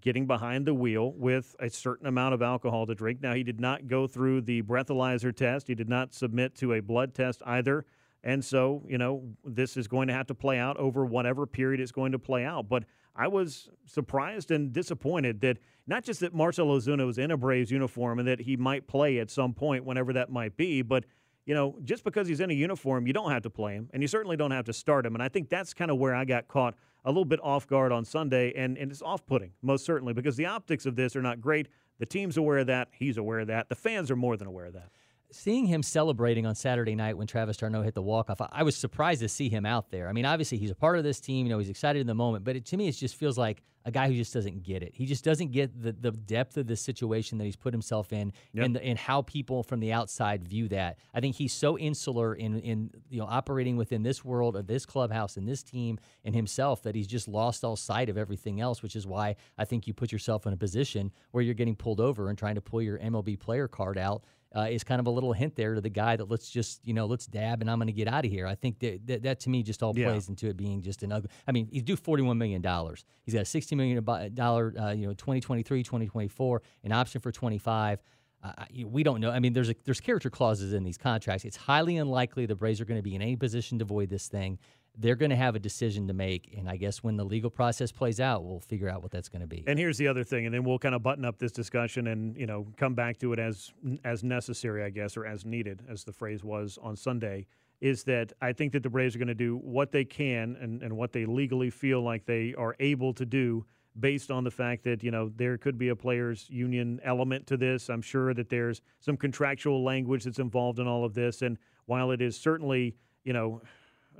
[0.00, 3.20] getting behind the wheel with a certain amount of alcohol to drink.
[3.20, 5.68] Now, he did not go through the breathalyzer test.
[5.68, 7.84] He did not submit to a blood test either.
[8.24, 11.80] And so, you know, this is going to have to play out over whatever period
[11.80, 12.68] it's going to play out.
[12.68, 12.84] But
[13.16, 17.70] I was surprised and disappointed that not just that Marcell Ozuna was in a Braves
[17.70, 21.04] uniform and that he might play at some point, whenever that might be, but
[21.44, 24.00] you know, just because he's in a uniform, you don't have to play him, and
[24.00, 25.14] you certainly don't have to start him.
[25.14, 27.90] And I think that's kind of where I got caught a little bit off guard
[27.90, 31.22] on Sunday, and, and it's off putting, most certainly, because the optics of this are
[31.22, 31.66] not great.
[31.98, 32.90] The team's aware of that.
[32.92, 33.68] He's aware of that.
[33.68, 34.90] The fans are more than aware of that
[35.32, 38.76] seeing him celebrating on Saturday night when Travis d'Arnaud hit the walk off, I was
[38.76, 40.08] surprised to see him out there.
[40.08, 41.46] I mean, obviously he's a part of this team.
[41.46, 43.62] You know, he's excited in the moment, but it, to me, it just feels like
[43.84, 44.92] a guy who just doesn't get it.
[44.94, 48.32] He just doesn't get the, the depth of the situation that he's put himself in
[48.52, 48.66] yep.
[48.66, 50.98] and, the, and how people from the outside view that.
[51.14, 54.86] I think he's so insular in, in you know operating within this world of this
[54.86, 58.82] clubhouse and this team and himself that he's just lost all sight of everything else,
[58.82, 62.00] which is why I think you put yourself in a position where you're getting pulled
[62.00, 64.22] over and trying to pull your MLB player card out
[64.54, 66.94] uh, is kind of a little hint there to the guy that let's just you
[66.94, 68.46] know let's dab and I'm going to get out of here.
[68.46, 71.12] I think that, that, that to me just all plays into it being just an
[71.12, 71.30] ugly.
[71.46, 73.04] I mean, he's due 41 million dollars.
[73.24, 78.02] He's got a 60 million dollar uh, you know 2023 2024 an option for 25.
[78.44, 78.52] Uh,
[78.84, 79.30] we don't know.
[79.30, 81.44] I mean, there's a, there's character clauses in these contracts.
[81.44, 84.26] It's highly unlikely the Braves are going to be in any position to void this
[84.26, 84.58] thing
[84.98, 86.54] they're going to have a decision to make.
[86.56, 89.40] And I guess when the legal process plays out, we'll figure out what that's going
[89.40, 89.64] to be.
[89.66, 92.36] And here's the other thing, and then we'll kind of button up this discussion and
[92.36, 93.72] you know come back to it as
[94.04, 97.46] as necessary, I guess, or as needed, as the phrase was on Sunday.
[97.80, 100.82] Is that I think that the Braves are going to do what they can and,
[100.84, 103.66] and what they legally feel like they are able to do
[103.98, 107.56] based on the fact that you know there could be a players union element to
[107.56, 107.88] this.
[107.88, 112.10] I'm sure that there's some contractual language that's involved in all of this, and while
[112.10, 113.62] it is certainly you know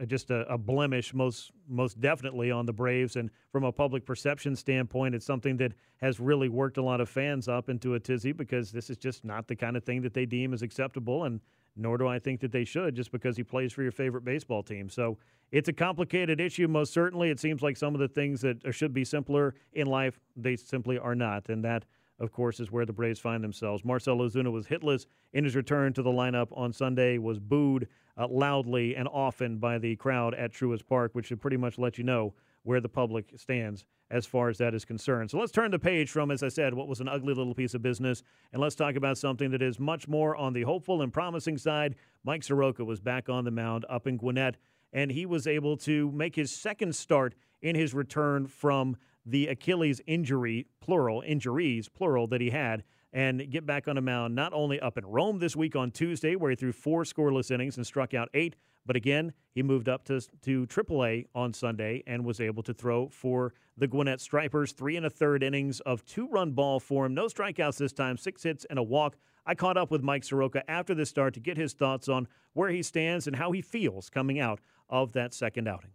[0.00, 3.16] Uh, just a, a, blemish, most most definitely on the Braves.
[3.16, 7.08] And from a public perception standpoint, it's something that has really worked a lot of
[7.08, 10.14] fans up into a tizzy because this is just not the kind of thing that
[10.14, 11.40] they deem as acceptable, and
[11.76, 14.62] nor do I think that they should, just because he plays for your favorite baseball
[14.62, 14.88] team.
[14.88, 15.18] So
[15.50, 16.68] it's a complicated issue.
[16.68, 20.18] Most certainly, it seems like some of the things that should be simpler in life,
[20.36, 21.84] they simply are not, and that
[22.22, 23.84] of course, is where the Braves find themselves.
[23.84, 28.28] Marcell Ozuna was hitless in his return to the lineup on Sunday, was booed uh,
[28.28, 32.04] loudly and often by the crowd at Truist Park, which should pretty much let you
[32.04, 32.32] know
[32.62, 35.30] where the public stands as far as that is concerned.
[35.30, 37.74] So let's turn the page from, as I said, what was an ugly little piece
[37.74, 41.12] of business, and let's talk about something that is much more on the hopeful and
[41.12, 41.96] promising side.
[42.22, 44.58] Mike Soroka was back on the mound up in Gwinnett,
[44.92, 50.00] and he was able to make his second start in his return from the Achilles
[50.06, 52.82] injury, plural, injuries, plural, that he had,
[53.12, 56.34] and get back on a mound not only up in Rome this week on Tuesday,
[56.34, 60.04] where he threw four scoreless innings and struck out eight, but again, he moved up
[60.04, 64.72] to, to AAA on Sunday and was able to throw for the Gwinnett Stripers.
[64.72, 67.14] Three and a third innings of two run ball for him.
[67.14, 69.16] No strikeouts this time, six hits and a walk.
[69.46, 72.70] I caught up with Mike Soroka after the start to get his thoughts on where
[72.70, 75.90] he stands and how he feels coming out of that second outing.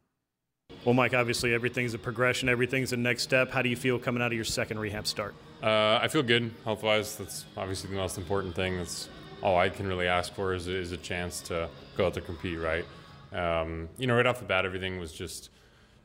[0.88, 3.52] Well, Mike, obviously everything's a progression, everything's a next step.
[3.52, 5.36] How do you feel coming out of your second rehab start?
[5.62, 7.18] Uh, I feel good health wise.
[7.18, 8.78] That's obviously the most important thing.
[8.78, 9.10] That's
[9.42, 12.58] all I can really ask for is, is a chance to go out there compete,
[12.58, 12.86] right?
[13.34, 15.50] Um, you know, right off the bat, everything was just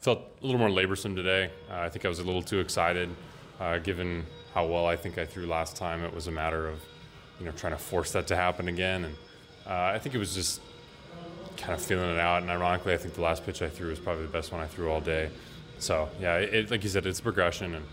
[0.01, 1.53] felt a little more laborsome today.
[1.71, 3.09] Uh, I think I was a little too excited,
[3.61, 6.03] uh, given how well I think I threw last time.
[6.03, 6.81] It was a matter of,
[7.39, 9.05] you know, trying to force that to happen again.
[9.05, 9.15] And
[9.65, 10.61] uh, I think it was just
[11.57, 12.43] kind of feeling it out.
[12.43, 14.67] And ironically, I think the last pitch I threw was probably the best one I
[14.67, 15.31] threw all day.
[15.79, 17.85] So yeah, it, like you said, it's progression, and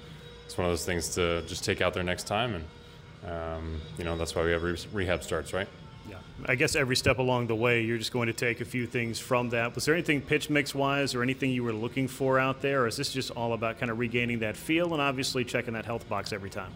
[0.45, 2.55] it's one of those things to just take out there next time.
[2.55, 5.67] And um, you know that's why we have re- rehab starts, right?
[6.07, 8.85] Yeah, I guess every step along the way, you're just going to take a few
[8.85, 9.73] things from that.
[9.75, 12.87] Was there anything pitch mix wise, or anything you were looking for out there, or
[12.87, 16.07] is this just all about kind of regaining that feel and obviously checking that health
[16.07, 16.71] box every time?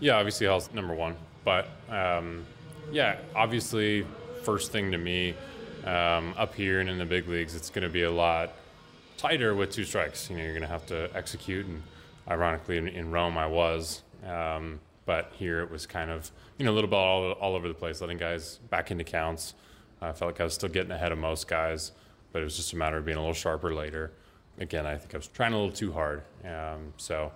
[0.00, 2.44] Yeah, obviously health number one, but um,
[2.90, 4.04] yeah, obviously
[4.42, 5.34] first thing to me
[5.86, 8.52] um, up here and in the big leagues, it's going to be a lot
[9.16, 10.28] tighter with two strikes.
[10.28, 11.82] You know, you're going to have to execute, and
[12.28, 14.02] ironically, in, in Rome, I was.
[14.24, 17.68] Um, but here it was kind of, you know, a little bit all, all over
[17.68, 19.54] the place, letting guys back into counts.
[20.02, 21.92] I felt like I was still getting ahead of most guys,
[22.32, 24.12] but it was just a matter of being a little sharper later.
[24.58, 26.22] Again, I think I was trying a little too hard.
[26.44, 27.32] Um, so,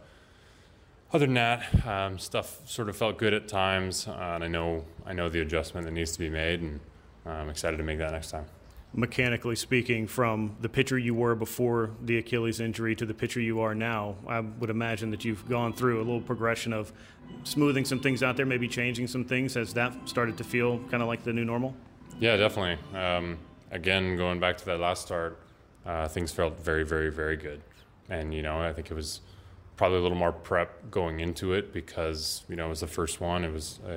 [1.13, 4.85] other than that, um, stuff sort of felt good at times, uh, and I know
[5.07, 6.81] I know the adjustment that needs to be made, and
[7.27, 8.47] I'm excited to make that next time.
[8.93, 13.61] Mechanically speaking, from the pitcher you were before the Achilles injury to the pitcher you
[13.61, 16.93] are now, I would imagine that you've gone through a little progression of
[17.45, 19.55] smoothing some things out there, maybe changing some things.
[19.55, 21.77] Has that started to feel kind of like the new normal?
[22.19, 22.79] Yeah, definitely.
[22.99, 23.39] Um,
[23.71, 25.39] again, going back to that last start,
[25.87, 27.63] uh, things felt very, very, very good.
[28.09, 29.21] And, you know, I think it was
[29.77, 33.21] probably a little more prep going into it because, you know, it was the first
[33.21, 33.45] one.
[33.45, 33.93] It was, I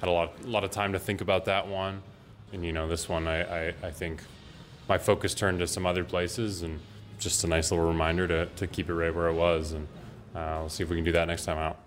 [0.00, 2.02] had a lot, a lot of time to think about that one.
[2.52, 4.22] And, you know, this one, I, I, I think
[4.88, 6.80] my focus turned to some other places and
[7.18, 9.72] just a nice little reminder to, to keep it right where it was.
[9.72, 9.88] And
[10.34, 11.78] uh, we'll see if we can do that next time out.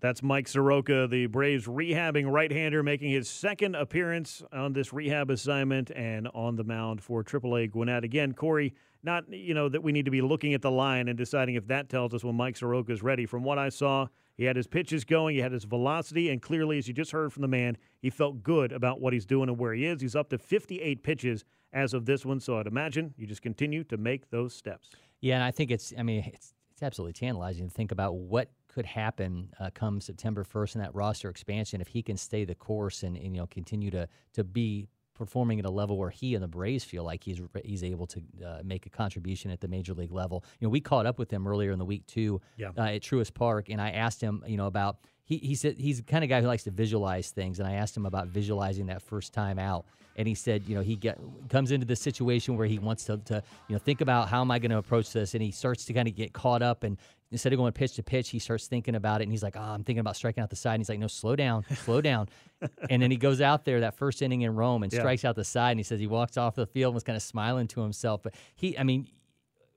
[0.00, 5.30] That's Mike Soroka, the Braves rehabbing right hander, making his second appearance on this rehab
[5.30, 8.04] assignment and on the mound for AAA Gwinnett.
[8.04, 11.16] Again, Corey, not you know that we need to be looking at the line and
[11.16, 13.24] deciding if that tells us when Mike Soroka is ready.
[13.24, 16.78] From what I saw, he had his pitches going, he had his velocity, and clearly,
[16.78, 19.58] as you just heard from the man, he felt good about what he's doing and
[19.58, 20.00] where he is.
[20.00, 23.84] He's up to 58 pitches as of this one, so I'd imagine you just continue
[23.84, 24.90] to make those steps.
[25.20, 28.50] Yeah, and I think it's, I mean, it's, it's absolutely tantalizing to think about what
[28.68, 32.56] could happen uh, come September 1st in that roster expansion if he can stay the
[32.56, 36.34] course and, and you know continue to to be performing at a level where he
[36.34, 39.68] and the Braves feel like he's he's able to uh, make a contribution at the
[39.68, 40.44] major league level.
[40.60, 42.70] You know, we caught up with him earlier in the week too yeah.
[42.76, 45.98] uh, at Truist Park, and I asked him, you know, about he he said he's
[45.98, 48.86] the kind of guy who likes to visualize things, and I asked him about visualizing
[48.86, 52.56] that first time out, and he said, you know, he get comes into this situation
[52.56, 55.12] where he wants to, to you know think about how am I going to approach
[55.12, 56.98] this, and he starts to kind of get caught up and
[57.34, 59.60] instead of going pitch to pitch, he starts thinking about it and he's like, oh,
[59.60, 60.74] I'm thinking about striking out the side.
[60.74, 62.28] And he's like, no, slow down, slow down.
[62.90, 65.00] and then he goes out there that first inning in Rome and Yeah.
[65.00, 65.72] strikes out the side.
[65.72, 68.22] And he says he walks off the field and was kind of smiling to himself.
[68.22, 69.08] But he, I mean,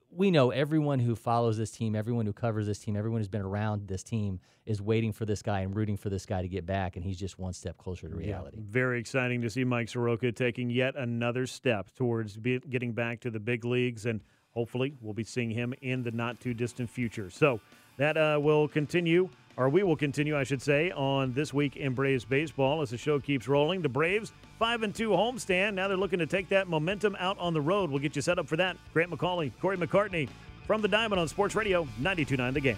[0.09, 3.41] we know everyone who follows this team, everyone who covers this team, everyone who's been
[3.41, 6.65] around this team is waiting for this guy and rooting for this guy to get
[6.65, 6.95] back.
[6.95, 8.57] And he's just one step closer to reality.
[8.61, 13.31] Very exciting to see Mike Soroka taking yet another step towards be, getting back to
[13.31, 14.21] the big leagues, and
[14.57, 17.29] hopefully we'll be seeing him in the not too distant future.
[17.29, 17.59] So
[17.97, 21.93] that uh, will continue, or we will continue, I should say, on this week in
[21.93, 23.83] Braves baseball as the show keeps rolling.
[23.83, 25.75] The Braves five and two homestand.
[25.75, 27.91] Now they're looking to take that momentum out on the road.
[27.91, 28.77] We'll get you set up for that.
[28.93, 30.27] Grant McAuley, Corey McCartney
[30.65, 32.77] from the Diamond on Sports Radio 92.9 The Game.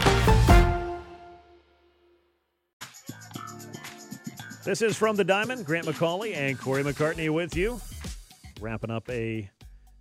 [4.63, 5.65] This is from the Diamond.
[5.65, 7.81] Grant McAuley and Corey McCartney with you.
[8.59, 9.49] Wrapping up a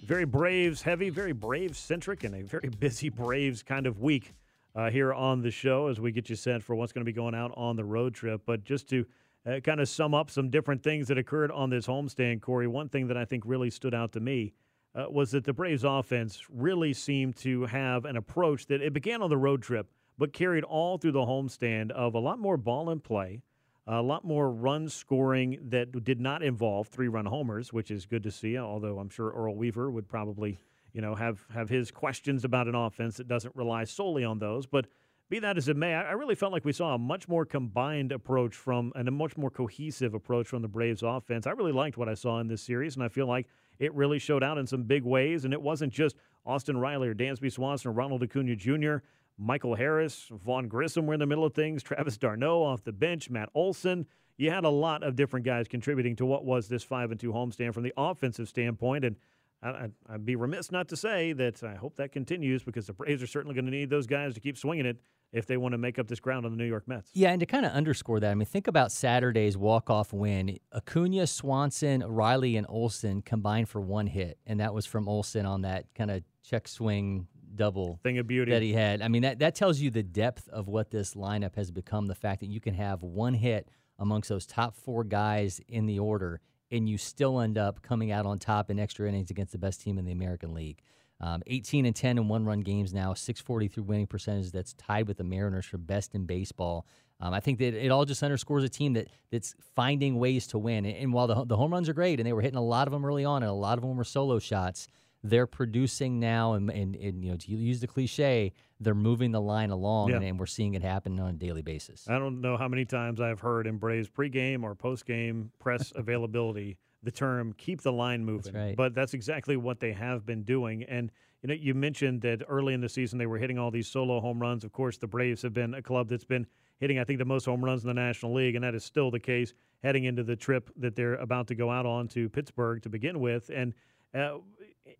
[0.05, 4.35] very Braves heavy, very Braves centric, and a very busy Braves kind of week
[4.77, 7.14] uh, here on the show as we get you set for what's going to be
[7.14, 8.42] going out on the road trip.
[8.44, 9.07] But just to
[9.46, 12.90] uh, kind of sum up some different things that occurred on this homestand, Corey, one
[12.90, 14.53] thing that I think really stood out to me
[14.94, 19.23] uh, was that the Braves offense really seemed to have an approach that it began
[19.23, 22.90] on the road trip, but carried all through the homestand of a lot more ball
[22.90, 23.40] in play
[23.87, 28.23] a lot more run scoring that did not involve three run homers, which is good
[28.23, 28.57] to see.
[28.57, 30.61] Although I'm sure Earl Weaver would probably,
[30.93, 34.66] you know, have have his questions about an offense that doesn't rely solely on those.
[34.66, 34.87] But
[35.31, 38.11] be that as it may, I really felt like we saw a much more combined
[38.11, 41.47] approach from and a much more cohesive approach from the Braves offense.
[41.47, 43.47] I really liked what I saw in this series, and I feel like
[43.79, 45.45] it really showed out in some big ways.
[45.45, 48.97] And it wasn't just Austin Riley or Dansby Swanson or Ronald Acuna Jr.
[49.40, 53.31] Michael Harris, Vaughn Grissom were in the middle of things, Travis d'Arnaud off the bench,
[53.31, 54.07] Matt Olson.
[54.37, 57.33] You had a lot of different guys contributing to what was this 5 and 2
[57.33, 59.05] homestand from the offensive standpoint.
[59.05, 59.16] And
[59.62, 63.22] I, would be remiss not to say that I hope that continues because the Braves
[63.22, 64.98] are certainly going to need those guys to keep swinging it
[65.33, 67.11] if they want to make up this ground on the New York Mets.
[67.14, 70.59] Yeah, and to kind of underscore that, I mean, think about Saturday's walk-off win.
[70.74, 75.62] Acuna, Swanson, Riley, and Olson combined for one hit, and that was from Olson on
[75.62, 79.02] that kind of check swing double thing of beauty that he had.
[79.02, 82.07] I mean, that, that tells you the depth of what this lineup has become.
[82.07, 85.98] The fact that you can have one hit amongst those top four guys in the
[85.98, 86.40] order,
[86.70, 89.80] and you still end up coming out on top in extra innings against the best
[89.82, 90.80] team in the American League.
[91.22, 95.18] Um, 18 and 10 in one run games now, 643 winning percentage that's tied with
[95.18, 96.86] the Mariners for best in baseball.
[97.20, 100.59] Um, I think that it all just underscores a team that that's finding ways to
[100.59, 100.86] win.
[100.86, 102.88] And, and while the, the home runs are great, and they were hitting a lot
[102.88, 104.88] of them early on, and a lot of them were solo shots,
[105.23, 109.41] they're producing now, and, and, and you know to use the cliche, they're moving the
[109.41, 110.16] line along, Yeah.
[110.16, 112.09] and, and we're seeing it happen on a daily basis.
[112.09, 116.77] I don't know how many times I've heard in Braves pregame or postgame press availability
[117.03, 118.77] the term "keep the line moving." right.
[118.77, 120.83] But that's exactly what they have been doing.
[120.85, 121.11] And
[121.43, 124.21] you know, you mentioned that early in the season they were hitting all these solo
[124.21, 124.64] home runs.
[124.64, 126.47] Of course, the Braves have been a club that's been
[126.79, 129.11] hitting, I think, the most home runs in the National League, and that is still
[129.11, 132.83] the case heading into the trip that they're about to go out on to Pittsburgh
[132.83, 133.51] to begin with.
[133.55, 133.73] And
[134.14, 134.38] uh,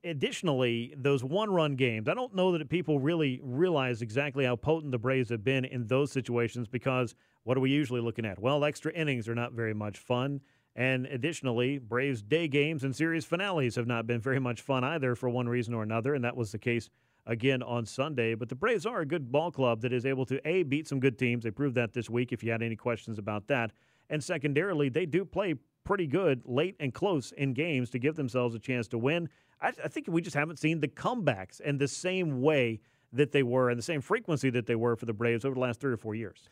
[0.05, 4.99] additionally, those one-run games, I don't know that people really realize exactly how potent the
[4.99, 8.39] Braves have been in those situations because what are we usually looking at?
[8.39, 10.41] Well, extra innings are not very much fun.
[10.77, 15.15] And additionally, Braves day games and series finales have not been very much fun either
[15.15, 16.89] for one reason or another, and that was the case
[17.27, 18.35] again on Sunday.
[18.35, 21.01] But the Braves are a good ball club that is able to A, beat some
[21.01, 21.45] good teams.
[21.45, 23.73] They proved that this week if you had any questions about that.
[24.09, 25.55] And secondarily, they do play
[25.85, 29.29] pretty good late and close in games to give themselves a chance to win.
[29.61, 32.81] I, I think we just haven't seen the comebacks in the same way
[33.13, 35.61] that they were and the same frequency that they were for the Braves over the
[35.61, 36.49] last three or four years.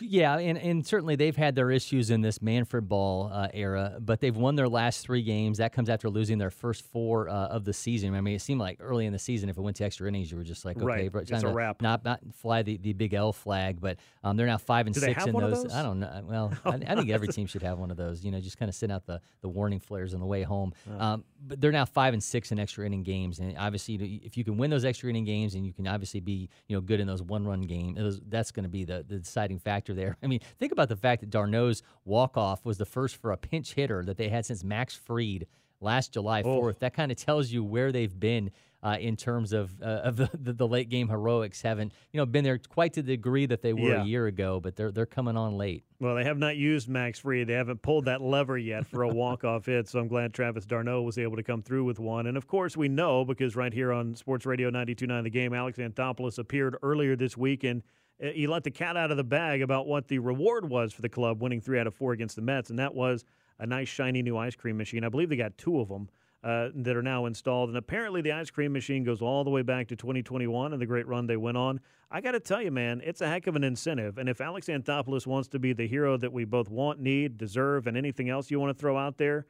[0.00, 4.20] Yeah, and, and certainly they've had their issues in this Manfred Ball uh, era, but
[4.20, 5.58] they've won their last three games.
[5.58, 8.14] That comes after losing their first four uh, of the season.
[8.14, 10.30] I mean, it seemed like early in the season, if it went to extra innings,
[10.30, 11.82] you were just like, okay, Right, bro, it's a wrap.
[11.82, 15.00] Not not fly the, the big L flag, but um, they're now five and Do
[15.00, 15.64] six in those.
[15.64, 15.72] those?
[15.72, 16.22] I don't know.
[16.24, 18.24] Well, I, I think every team should have one of those.
[18.24, 20.72] You know, just kind of send out the, the warning flares on the way home.
[20.98, 24.44] Um, but they're now five and six in extra inning games, and obviously, if you
[24.44, 27.06] can win those extra inning games, and you can obviously be you know good in
[27.06, 30.16] those one run games, that's going to be the, the deciding factor there.
[30.22, 33.36] I mean, think about the fact that d'Arnaud's walk off was the first for a
[33.36, 35.46] pinch hitter that they had since Max Fried
[35.80, 36.62] last July Oh.
[36.62, 36.78] 4th.
[36.78, 38.50] That kind of tells you where they've been.
[38.82, 42.26] Uh, in terms of uh, of the, the, the late game heroics, haven't you know
[42.26, 44.02] been there quite to the degree that they were Yeah.
[44.02, 45.84] a year ago, but they're they're coming on late.
[46.00, 47.46] Well, they have not used Max Fried.
[47.46, 51.00] They haven't pulled that lever yet for a walk-off hit, so I'm glad Travis d'Arnaud
[51.00, 52.26] was able to come through with one.
[52.26, 55.78] And of course, we know because right here on Sports Radio 92.9 The Game, Alex
[55.78, 57.82] Anthopoulos appeared earlier this week, and
[58.20, 61.08] he let the cat out of the bag about what the reward was for the
[61.08, 63.24] club winning three out of four against the Mets, and that was
[63.58, 65.04] a nice shiny new ice cream machine.
[65.04, 66.08] I believe they got two of them.
[66.44, 67.70] Uh, that are now installed.
[67.70, 70.84] And apparently, the ice cream machine goes all the way back to 2021 and the
[70.84, 71.80] great run they went on.
[72.10, 74.18] I got to tell you, man, it's a heck of an incentive.
[74.18, 77.86] And if Alex Anthopoulos wants to be the hero that we both want, need, deserve,
[77.86, 79.46] and anything else you want to throw out there,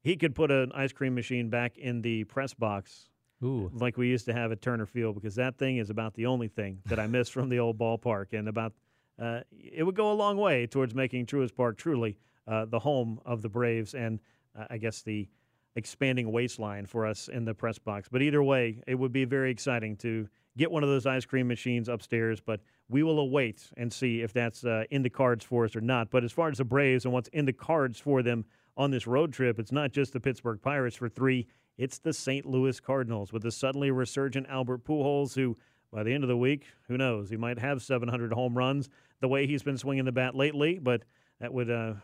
[0.00, 3.07] he could put an ice cream machine back in the press box.
[3.42, 3.70] Ooh.
[3.72, 6.48] Like we used to have at Turner Field, because that thing is about the only
[6.48, 8.72] thing that I miss from the old ballpark, and about
[9.20, 13.20] uh, it would go a long way towards making Truist Park truly uh, the home
[13.24, 14.20] of the Braves, and
[14.58, 15.28] uh, I guess the
[15.76, 18.08] expanding waistline for us in the press box.
[18.10, 21.46] But either way, it would be very exciting to get one of those ice cream
[21.46, 22.40] machines upstairs.
[22.40, 25.80] But we will await and see if that's uh, in the cards for us or
[25.80, 26.10] not.
[26.10, 28.44] But as far as the Braves and what's in the cards for them
[28.76, 31.46] on this road trip, it's not just the Pittsburgh Pirates for three.
[31.78, 32.44] It's the St.
[32.44, 35.56] Louis Cardinals with the suddenly resurgent Albert Pujols, who
[35.92, 39.28] by the end of the week, who knows, he might have 700 home runs the
[39.28, 40.78] way he's been swinging the bat lately.
[40.78, 41.04] But
[41.40, 41.94] that would uh,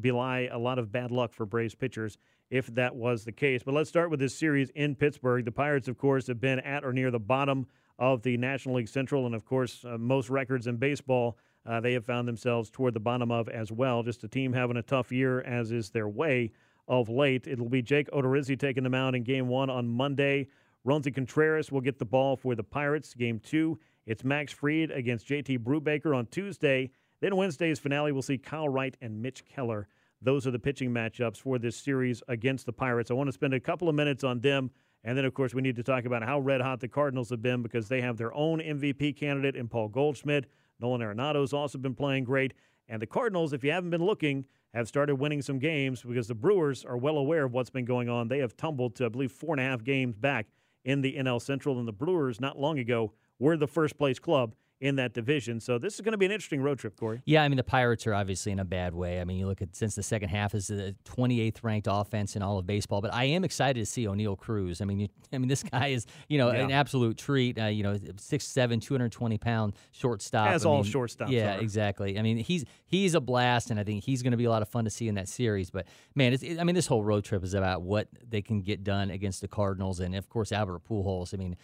[0.00, 2.16] belie a lot of bad luck for Braves pitchers
[2.50, 3.62] if that was the case.
[3.62, 5.44] But let's start with this series in Pittsburgh.
[5.44, 7.66] The Pirates, of course, have been at or near the bottom
[7.98, 11.36] of the National League Central, and of course, uh, most records in baseball.
[11.66, 14.02] Uh, they have found themselves toward the bottom of as well.
[14.02, 16.50] Just a team having a tough year, as is their way
[16.90, 17.46] of late.
[17.46, 20.48] It'll be Jake Odorizzi taking the mound in game one on Monday.
[20.84, 23.14] Roansy Contreras will get the ball for the Pirates.
[23.14, 26.90] Game two, it's Max Fried against JT Brubaker on Tuesday.
[27.20, 29.86] Then Wednesday's finale, we'll see Kyle Wright and Mitch Keller.
[30.20, 33.10] Those are the pitching matchups for this series against the Pirates.
[33.10, 34.70] I want to spend a couple of minutes on them.
[35.04, 37.40] And then, of course, we need to talk about how red hot the Cardinals have
[37.40, 40.46] been because they have their own MVP candidate in Paul Goldschmidt.
[40.80, 42.52] Nolan Arenado's also been playing great.
[42.88, 44.44] And the Cardinals, if you haven't been looking,
[44.74, 48.08] have started winning some games because the Brewers are well aware of what's been going
[48.08, 48.28] on.
[48.28, 50.46] They have tumbled to, I believe, four and a half games back
[50.84, 51.78] in the NL Central.
[51.78, 55.60] And the Brewers, not long ago, were the first place club in that division.
[55.60, 57.20] So this is going to be an interesting road trip, Corey.
[57.26, 59.20] Yeah, I mean the Pirates are obviously in a bad way.
[59.20, 62.42] I mean you look at since the second half is the 28th ranked offense in
[62.42, 63.00] all of baseball.
[63.02, 64.80] But I am excited to see Oneil Cruz.
[64.80, 66.64] I mean, you, I mean this guy is you know Yeah.
[66.64, 67.58] an absolute treat.
[67.60, 70.48] Uh, you know, six seven, 220 pound shortstop.
[70.50, 71.60] As I all mean, shortstops Yeah, are.
[71.60, 72.18] exactly.
[72.18, 74.62] I mean he's he's a blast, and I think he's going to be a lot
[74.62, 75.70] of fun to see in that series.
[75.70, 78.62] But man, it's, it, I mean this whole road trip is about what they can
[78.62, 81.34] get done against the Cardinals, and of course Albert Pujols.
[81.34, 81.56] I mean.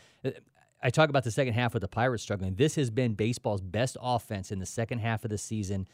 [0.82, 2.54] I talk about the second half with the Pirates struggling.
[2.54, 5.88] This has been baseball's best offense in the second half of the season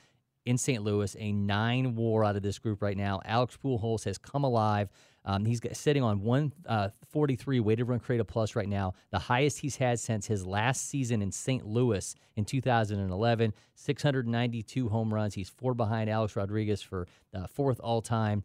[0.44, 0.82] in St.
[0.82, 3.20] Louis, a nine war out of this group right now.
[3.24, 4.90] Alex Pujols has come alive.
[5.24, 9.76] Um, he's sitting on 143 uh, weighted run created plus right now, the highest he's
[9.76, 11.64] had since his last season in St.
[11.64, 13.52] Louis in 2011.
[13.76, 15.34] 692 home runs.
[15.34, 18.42] He's four behind Alex Rodriguez for uh, fourth all time.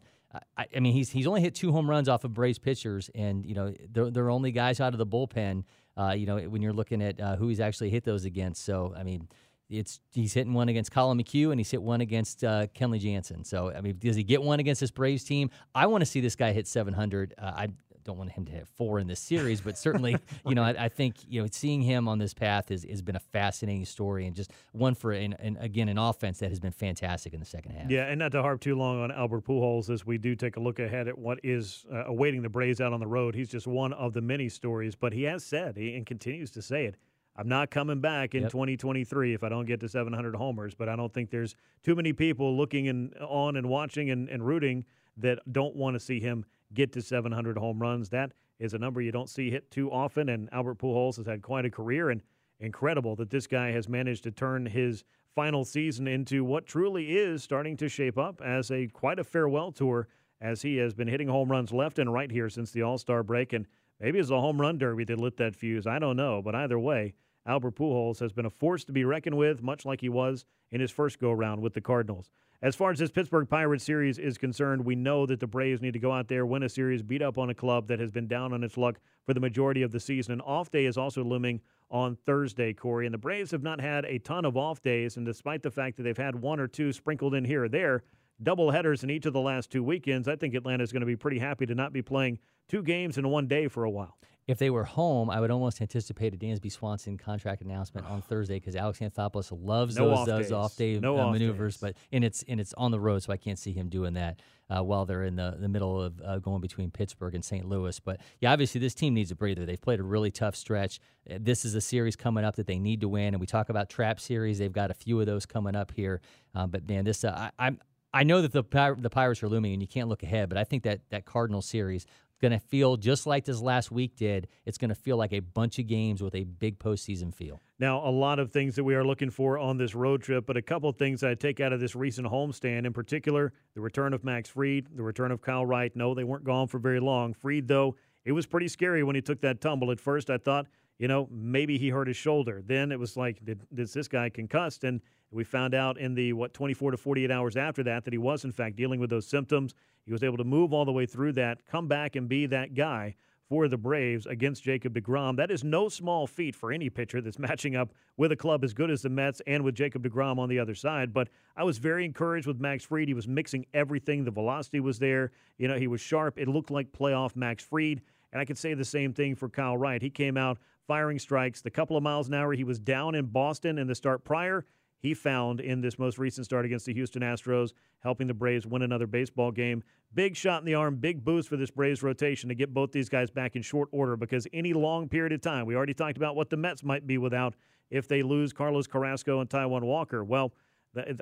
[0.56, 3.46] I, I, mean, he's he's only hit two home runs off of Braves pitchers, and
[3.46, 5.64] you know they're, they're only guys out of the bullpen.
[5.98, 8.64] Uh, you know when you're looking at uh, who he's actually hit those against.
[8.64, 9.28] So I mean,
[9.68, 13.44] it's he's hitting one against Collin McHugh and he's hit one against uh, Kenley Jansen.
[13.44, 15.50] So I mean, does he get one against this Braves team?
[15.74, 17.34] I want to see this guy hit 700.
[17.36, 17.68] Uh, I
[18.08, 20.88] don't want him to hit four in this series, but certainly, you know, I, I,
[20.88, 24.34] think you know seeing him on this path has, has been a fascinating story and
[24.34, 27.90] just one for and, again an offense that has been fantastic in the second half.
[27.90, 30.60] Yeah, and not to harp too long on Albert Pujols as we do take a
[30.60, 33.34] look ahead at what is uh, awaiting the Braves out on the road.
[33.34, 36.62] He's just one of the many stories, but he has said he, and continues to
[36.62, 36.96] say it
[37.38, 38.50] I'm not coming back in yep.
[38.50, 40.74] 2023 if I don't get to 700 homers.
[40.74, 41.54] But I don't think there's
[41.84, 44.84] too many people looking and on and watching and, and rooting
[45.18, 46.44] that don't want to see him
[46.74, 48.08] get to 700 home runs.
[48.10, 50.28] That is a number you don't see hit too often.
[50.28, 52.22] And Albert Pujols has had quite a career, and
[52.60, 55.04] incredible that this guy has managed to turn his
[55.34, 59.72] final season into what truly is starting to shape up as a quite a farewell
[59.72, 60.08] tour.
[60.40, 63.24] As he has been hitting home runs left and right here since the All Star
[63.24, 63.66] break, and
[63.98, 65.84] maybe it's a home run derby that lit that fuse.
[65.84, 67.14] I don't know, but either way,
[67.48, 70.82] Albert Pujols has been a force to be reckoned with, much like he was in
[70.82, 72.30] his first go round with the Cardinals.
[72.60, 75.94] As far as this Pittsburgh Pirates series is concerned, we know that the Braves need
[75.94, 78.26] to go out there, win a series, beat up on a club that has been
[78.26, 80.34] down on its luck for the majority of the season.
[80.34, 83.06] An off day is also looming on Thursday, Corey.
[83.06, 85.96] And the Braves have not had a ton of off days, and despite the fact
[85.96, 88.02] that they've had one or two sprinkled in here or there,
[88.42, 91.06] double headers in each of the last two weekends, I think Atlanta is going to
[91.06, 94.18] be pretty happy to not be playing two games in one day for a while
[94.48, 98.54] if they were home, I would almost anticipate a Dansby Swanson contract announcement on Thursday
[98.54, 101.80] because Alex Anthopoulos loves no those, off those off day no uh, off maneuvers, days.
[101.80, 104.40] but and it's and it's on the road, so I can't see him doing that
[104.70, 107.68] uh, while they're in the, the middle of uh, going between Pittsburgh and St.
[107.68, 108.00] Louis.
[108.00, 109.66] But yeah, obviously this team needs a breather.
[109.66, 110.98] They've played a really tough stretch.
[111.30, 113.68] Uh, this is a series coming up that they need to win, and we talk
[113.68, 114.58] about trap series.
[114.58, 116.22] They've got a few of those coming up here.
[116.54, 117.80] Uh, but man, this uh, I, I'm
[118.14, 120.48] I know that the the Pirates are looming, and you can't look ahead.
[120.48, 122.06] But I think that that Cardinal series
[122.40, 124.48] going to feel just like this last week did.
[124.64, 127.60] It's going to feel like a bunch of games with a big postseason feel.
[127.78, 130.56] Now, a lot of things that we are looking for on this road trip, but
[130.56, 134.12] a couple of things I take out of this recent homestand, in particular, the return
[134.12, 135.94] of Max Fried, the return of Kyle Wright.
[135.94, 137.34] No, they weren't gone for very long.
[137.34, 139.90] Fried, though, it was pretty scary when he took that tumble.
[139.90, 140.66] At first, I thought,
[140.98, 142.62] you know, maybe he hurt his shoulder.
[142.64, 144.84] Then it was like, did, this guy concussed?
[144.84, 148.18] And we found out in the, what, 24 to 48 hours after that, that he
[148.18, 149.74] was, in fact, dealing with those symptoms.
[150.04, 152.74] He was able to move all the way through that, come back and be that
[152.74, 153.14] guy
[153.48, 155.36] for the Braves against Jacob DeGrom.
[155.36, 158.74] That is no small feat for any pitcher that's matching up with a club as
[158.74, 161.12] good as the Mets and with Jacob DeGrom on the other side.
[161.12, 163.08] But I was very encouraged with Max Fried.
[163.08, 164.24] He was mixing everything.
[164.24, 165.32] The velocity was there.
[165.58, 166.38] You know, he was sharp.
[166.38, 168.02] It looked like playoff Max Fried.
[168.32, 170.02] And I could say the same thing for Kyle Wright.
[170.02, 171.60] He came out firing strikes.
[171.60, 174.64] The couple of miles an hour he was down in Boston in the start prior,
[175.00, 178.82] he found in this most recent start against the Houston Astros, helping the Braves win
[178.82, 179.84] another baseball game.
[180.14, 183.08] Big shot in the arm, big boost for this Braves rotation to get both these
[183.08, 186.34] guys back in short order because any long period of time, we already talked about
[186.34, 187.54] what the Mets might be without
[187.90, 190.24] if they lose Carlos Carrasco and Taijuan Walker.
[190.24, 190.52] Well,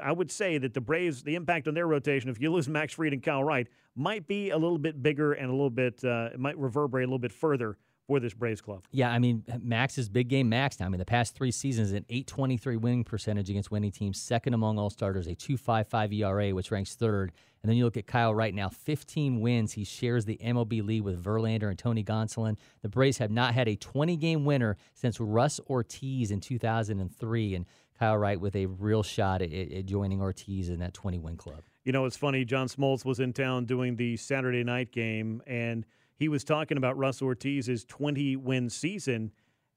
[0.03, 2.95] I would say that the Braves, the impact on their rotation, if you lose Max
[2.95, 6.31] Fried and Kyle Wright, might be a little bit bigger and a little bit, uh,
[6.33, 7.77] it might reverberate a little bit further
[8.07, 8.85] for this Braves club.
[8.93, 10.87] Yeah, I mean, Max is big game Max now.
[10.87, 14.79] I mean, the past three seasons, an 823 winning percentage against winning teams, second among
[14.79, 17.33] all starters, a 255 ERA, which ranks third.
[17.63, 19.73] And then you look at Kyle right now, 15 wins.
[19.73, 22.57] He shares the MLB lead with Verlander and Tony Gonsolin.
[22.83, 27.55] The Braves have not had a 20 game winner since Russ Ortiz in 2003.
[27.57, 27.67] And
[27.99, 31.63] Kyle Wright with a real shot at, at joining Ortiz in that 20 win club.
[31.85, 32.45] You know, it's funny.
[32.45, 35.87] John Smoltz was in town doing the Saturday night game, and
[36.19, 39.33] he was talking about Russ Ortiz's 20 win season.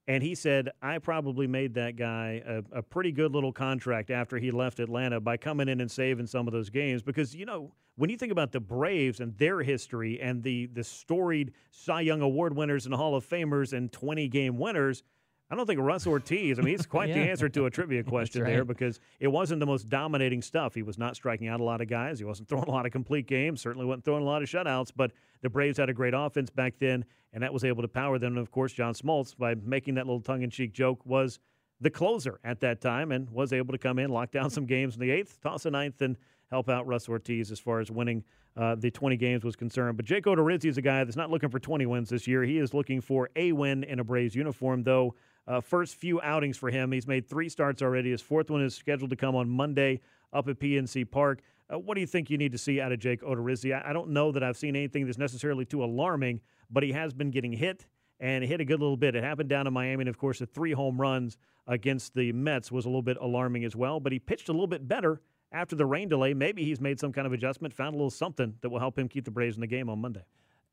[0.07, 4.39] And he said, I probably made that guy a, a, pretty good little contract after
[4.39, 7.03] he left Atlanta by coming in and saving some of those games.
[7.03, 10.83] Because, you know, when you think about the Braves and their history and the, the
[10.83, 15.03] storied Cy Young Award winners and Hall of Famers and 20 game winners–
[15.51, 16.59] I don't think Russ Ortiz.
[16.59, 17.15] I mean, he's quite yeah.
[17.15, 18.51] the answer to a trivia question right.
[18.51, 20.75] there because it wasn't the most dominating stuff.
[20.75, 22.19] He was not striking out a lot of guys.
[22.19, 23.61] He wasn't throwing a lot of complete games.
[23.61, 24.91] Certainly wasn't throwing a lot of shutouts.
[24.95, 28.19] But the Braves had a great offense back then, and that was able to power
[28.19, 28.33] them.
[28.33, 31.39] And of course, John Smoltz, by making that little tongue-in-cheek joke, was
[31.81, 34.95] the closer at that time and was able to come in, lock down some games
[34.95, 36.17] in the eighth, toss a ninth, and
[36.51, 38.23] help out Russ Ortiz as far as winning
[38.57, 39.95] uh, the 20 games was concerned.
[39.95, 42.43] But Jake Odorizzi is a guy that's not looking for 20 wins this year.
[42.43, 45.15] He is looking for a win in a Braves uniform, though
[45.49, 46.91] uh, first few outings for him.
[46.91, 48.11] He's made three starts already.
[48.11, 49.99] His fourth one is scheduled to come on Monday
[50.31, 51.41] up at PNC Park.
[51.73, 53.75] Uh, what do you think you need to see out of Jake Odorizzi?
[53.75, 57.13] I, I don't know that I've seen anything that's necessarily too alarming, but he has
[57.13, 57.87] been getting hit
[58.19, 59.15] and hit a good little bit.
[59.15, 62.71] It happened down in Miami, and of course, the three home runs against the Mets
[62.71, 63.99] was a little bit alarming as well.
[63.99, 65.19] But he pitched a little bit better
[65.51, 66.35] after the rain delay.
[66.35, 69.07] Maybe he's made some kind of adjustment, found a little something that will help him
[69.07, 70.25] keep the Braves in the game on Monday.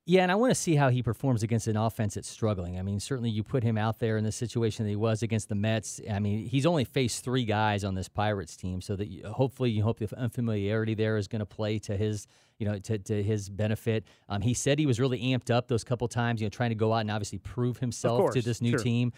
[0.09, 2.79] Yeah, and I want to see how he performs against an offense that's struggling.
[2.79, 5.49] I mean, certainly you put him out there in the situation that he was against
[5.49, 6.01] the Mets.
[6.09, 9.71] I mean, he's only faced three guys on this Pirates team, so that you, hopefully
[9.71, 12.29] you hope the unfamiliarity there is going to play to his
[12.59, 14.05] you know, to, to his benefit.
[14.29, 16.77] Um, he said he was really amped up those couple times, you know, trying to
[16.77, 18.79] go out and obviously prove himself course, to this new sure.
[18.79, 19.13] team.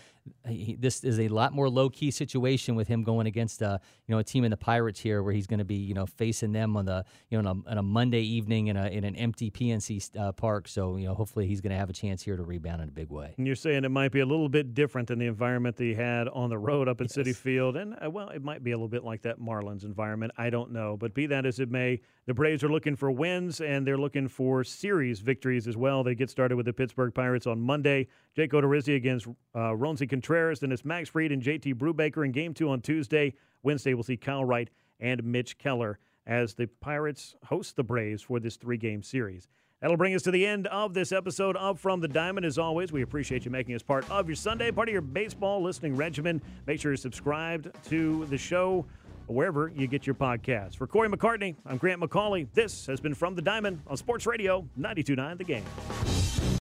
[0.47, 4.14] He, this is a lot more low key situation with him going against, uh, you
[4.14, 6.53] know, a team in the Pirates here, where he's going to be, you know, facing
[6.53, 9.16] them on the, you know, on a, on a Monday evening in a in an
[9.16, 10.68] empty PNC uh, park.
[10.68, 12.93] So, you know, hopefully he's going to have a chance here to rebound in a
[12.93, 13.34] big way.
[13.39, 15.95] And you're saying it might be a little bit different than the environment that he
[15.95, 18.76] had on the road up at Citi Field, and uh, well, it might be a
[18.76, 20.32] little bit like that Marlins environment.
[20.36, 23.28] I don't know, but be that as it may, the Braves are looking for wins
[23.29, 26.03] and they're looking for series victories as well.
[26.03, 28.09] They get started with the Pittsburgh Pirates on Monday.
[28.35, 30.61] Jake Odorizzi against uh, Roansy Contreras.
[30.61, 33.35] Then it's Max Fried and JT Brubaker in game two on Tuesday.
[33.62, 34.70] Wednesday, we'll see Kyle Wright
[35.01, 39.49] and Mitch Keller as the Pirates host the Braves for this three game series.
[39.81, 42.45] That'll bring us to the end of this episode of From the Diamond.
[42.45, 45.62] As always, we appreciate you making us part of your Sunday, part of your baseball
[45.62, 46.43] listening regimen.
[46.66, 48.87] Make sure you're subscribed to the show
[49.29, 50.76] wherever you get your podcasts.
[50.76, 52.49] For Corey McCartney, I'm Grant McAuley.
[52.55, 55.64] This has been From the Diamond on Sports Radio 92.9 The Game.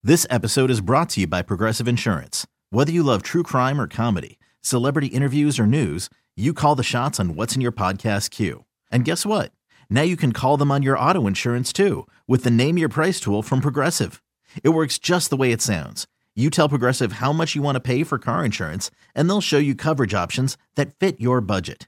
[0.04, 2.46] This episode is brought to you by Progressive Insurance.
[2.72, 7.20] Whether you love true crime or comedy, celebrity interviews or news, you call the shots
[7.20, 8.66] on what's in your podcast queue.
[8.92, 9.52] And guess what?
[9.90, 13.20] Now you can call them on your auto insurance too with the Name Your Price
[13.20, 14.22] tool from Progressive.
[14.64, 16.08] It works just the way it sounds.
[16.36, 19.60] You tell Progressive how much you want to pay for car insurance, and they'll show
[19.60, 21.88] you coverage options that fit your budget.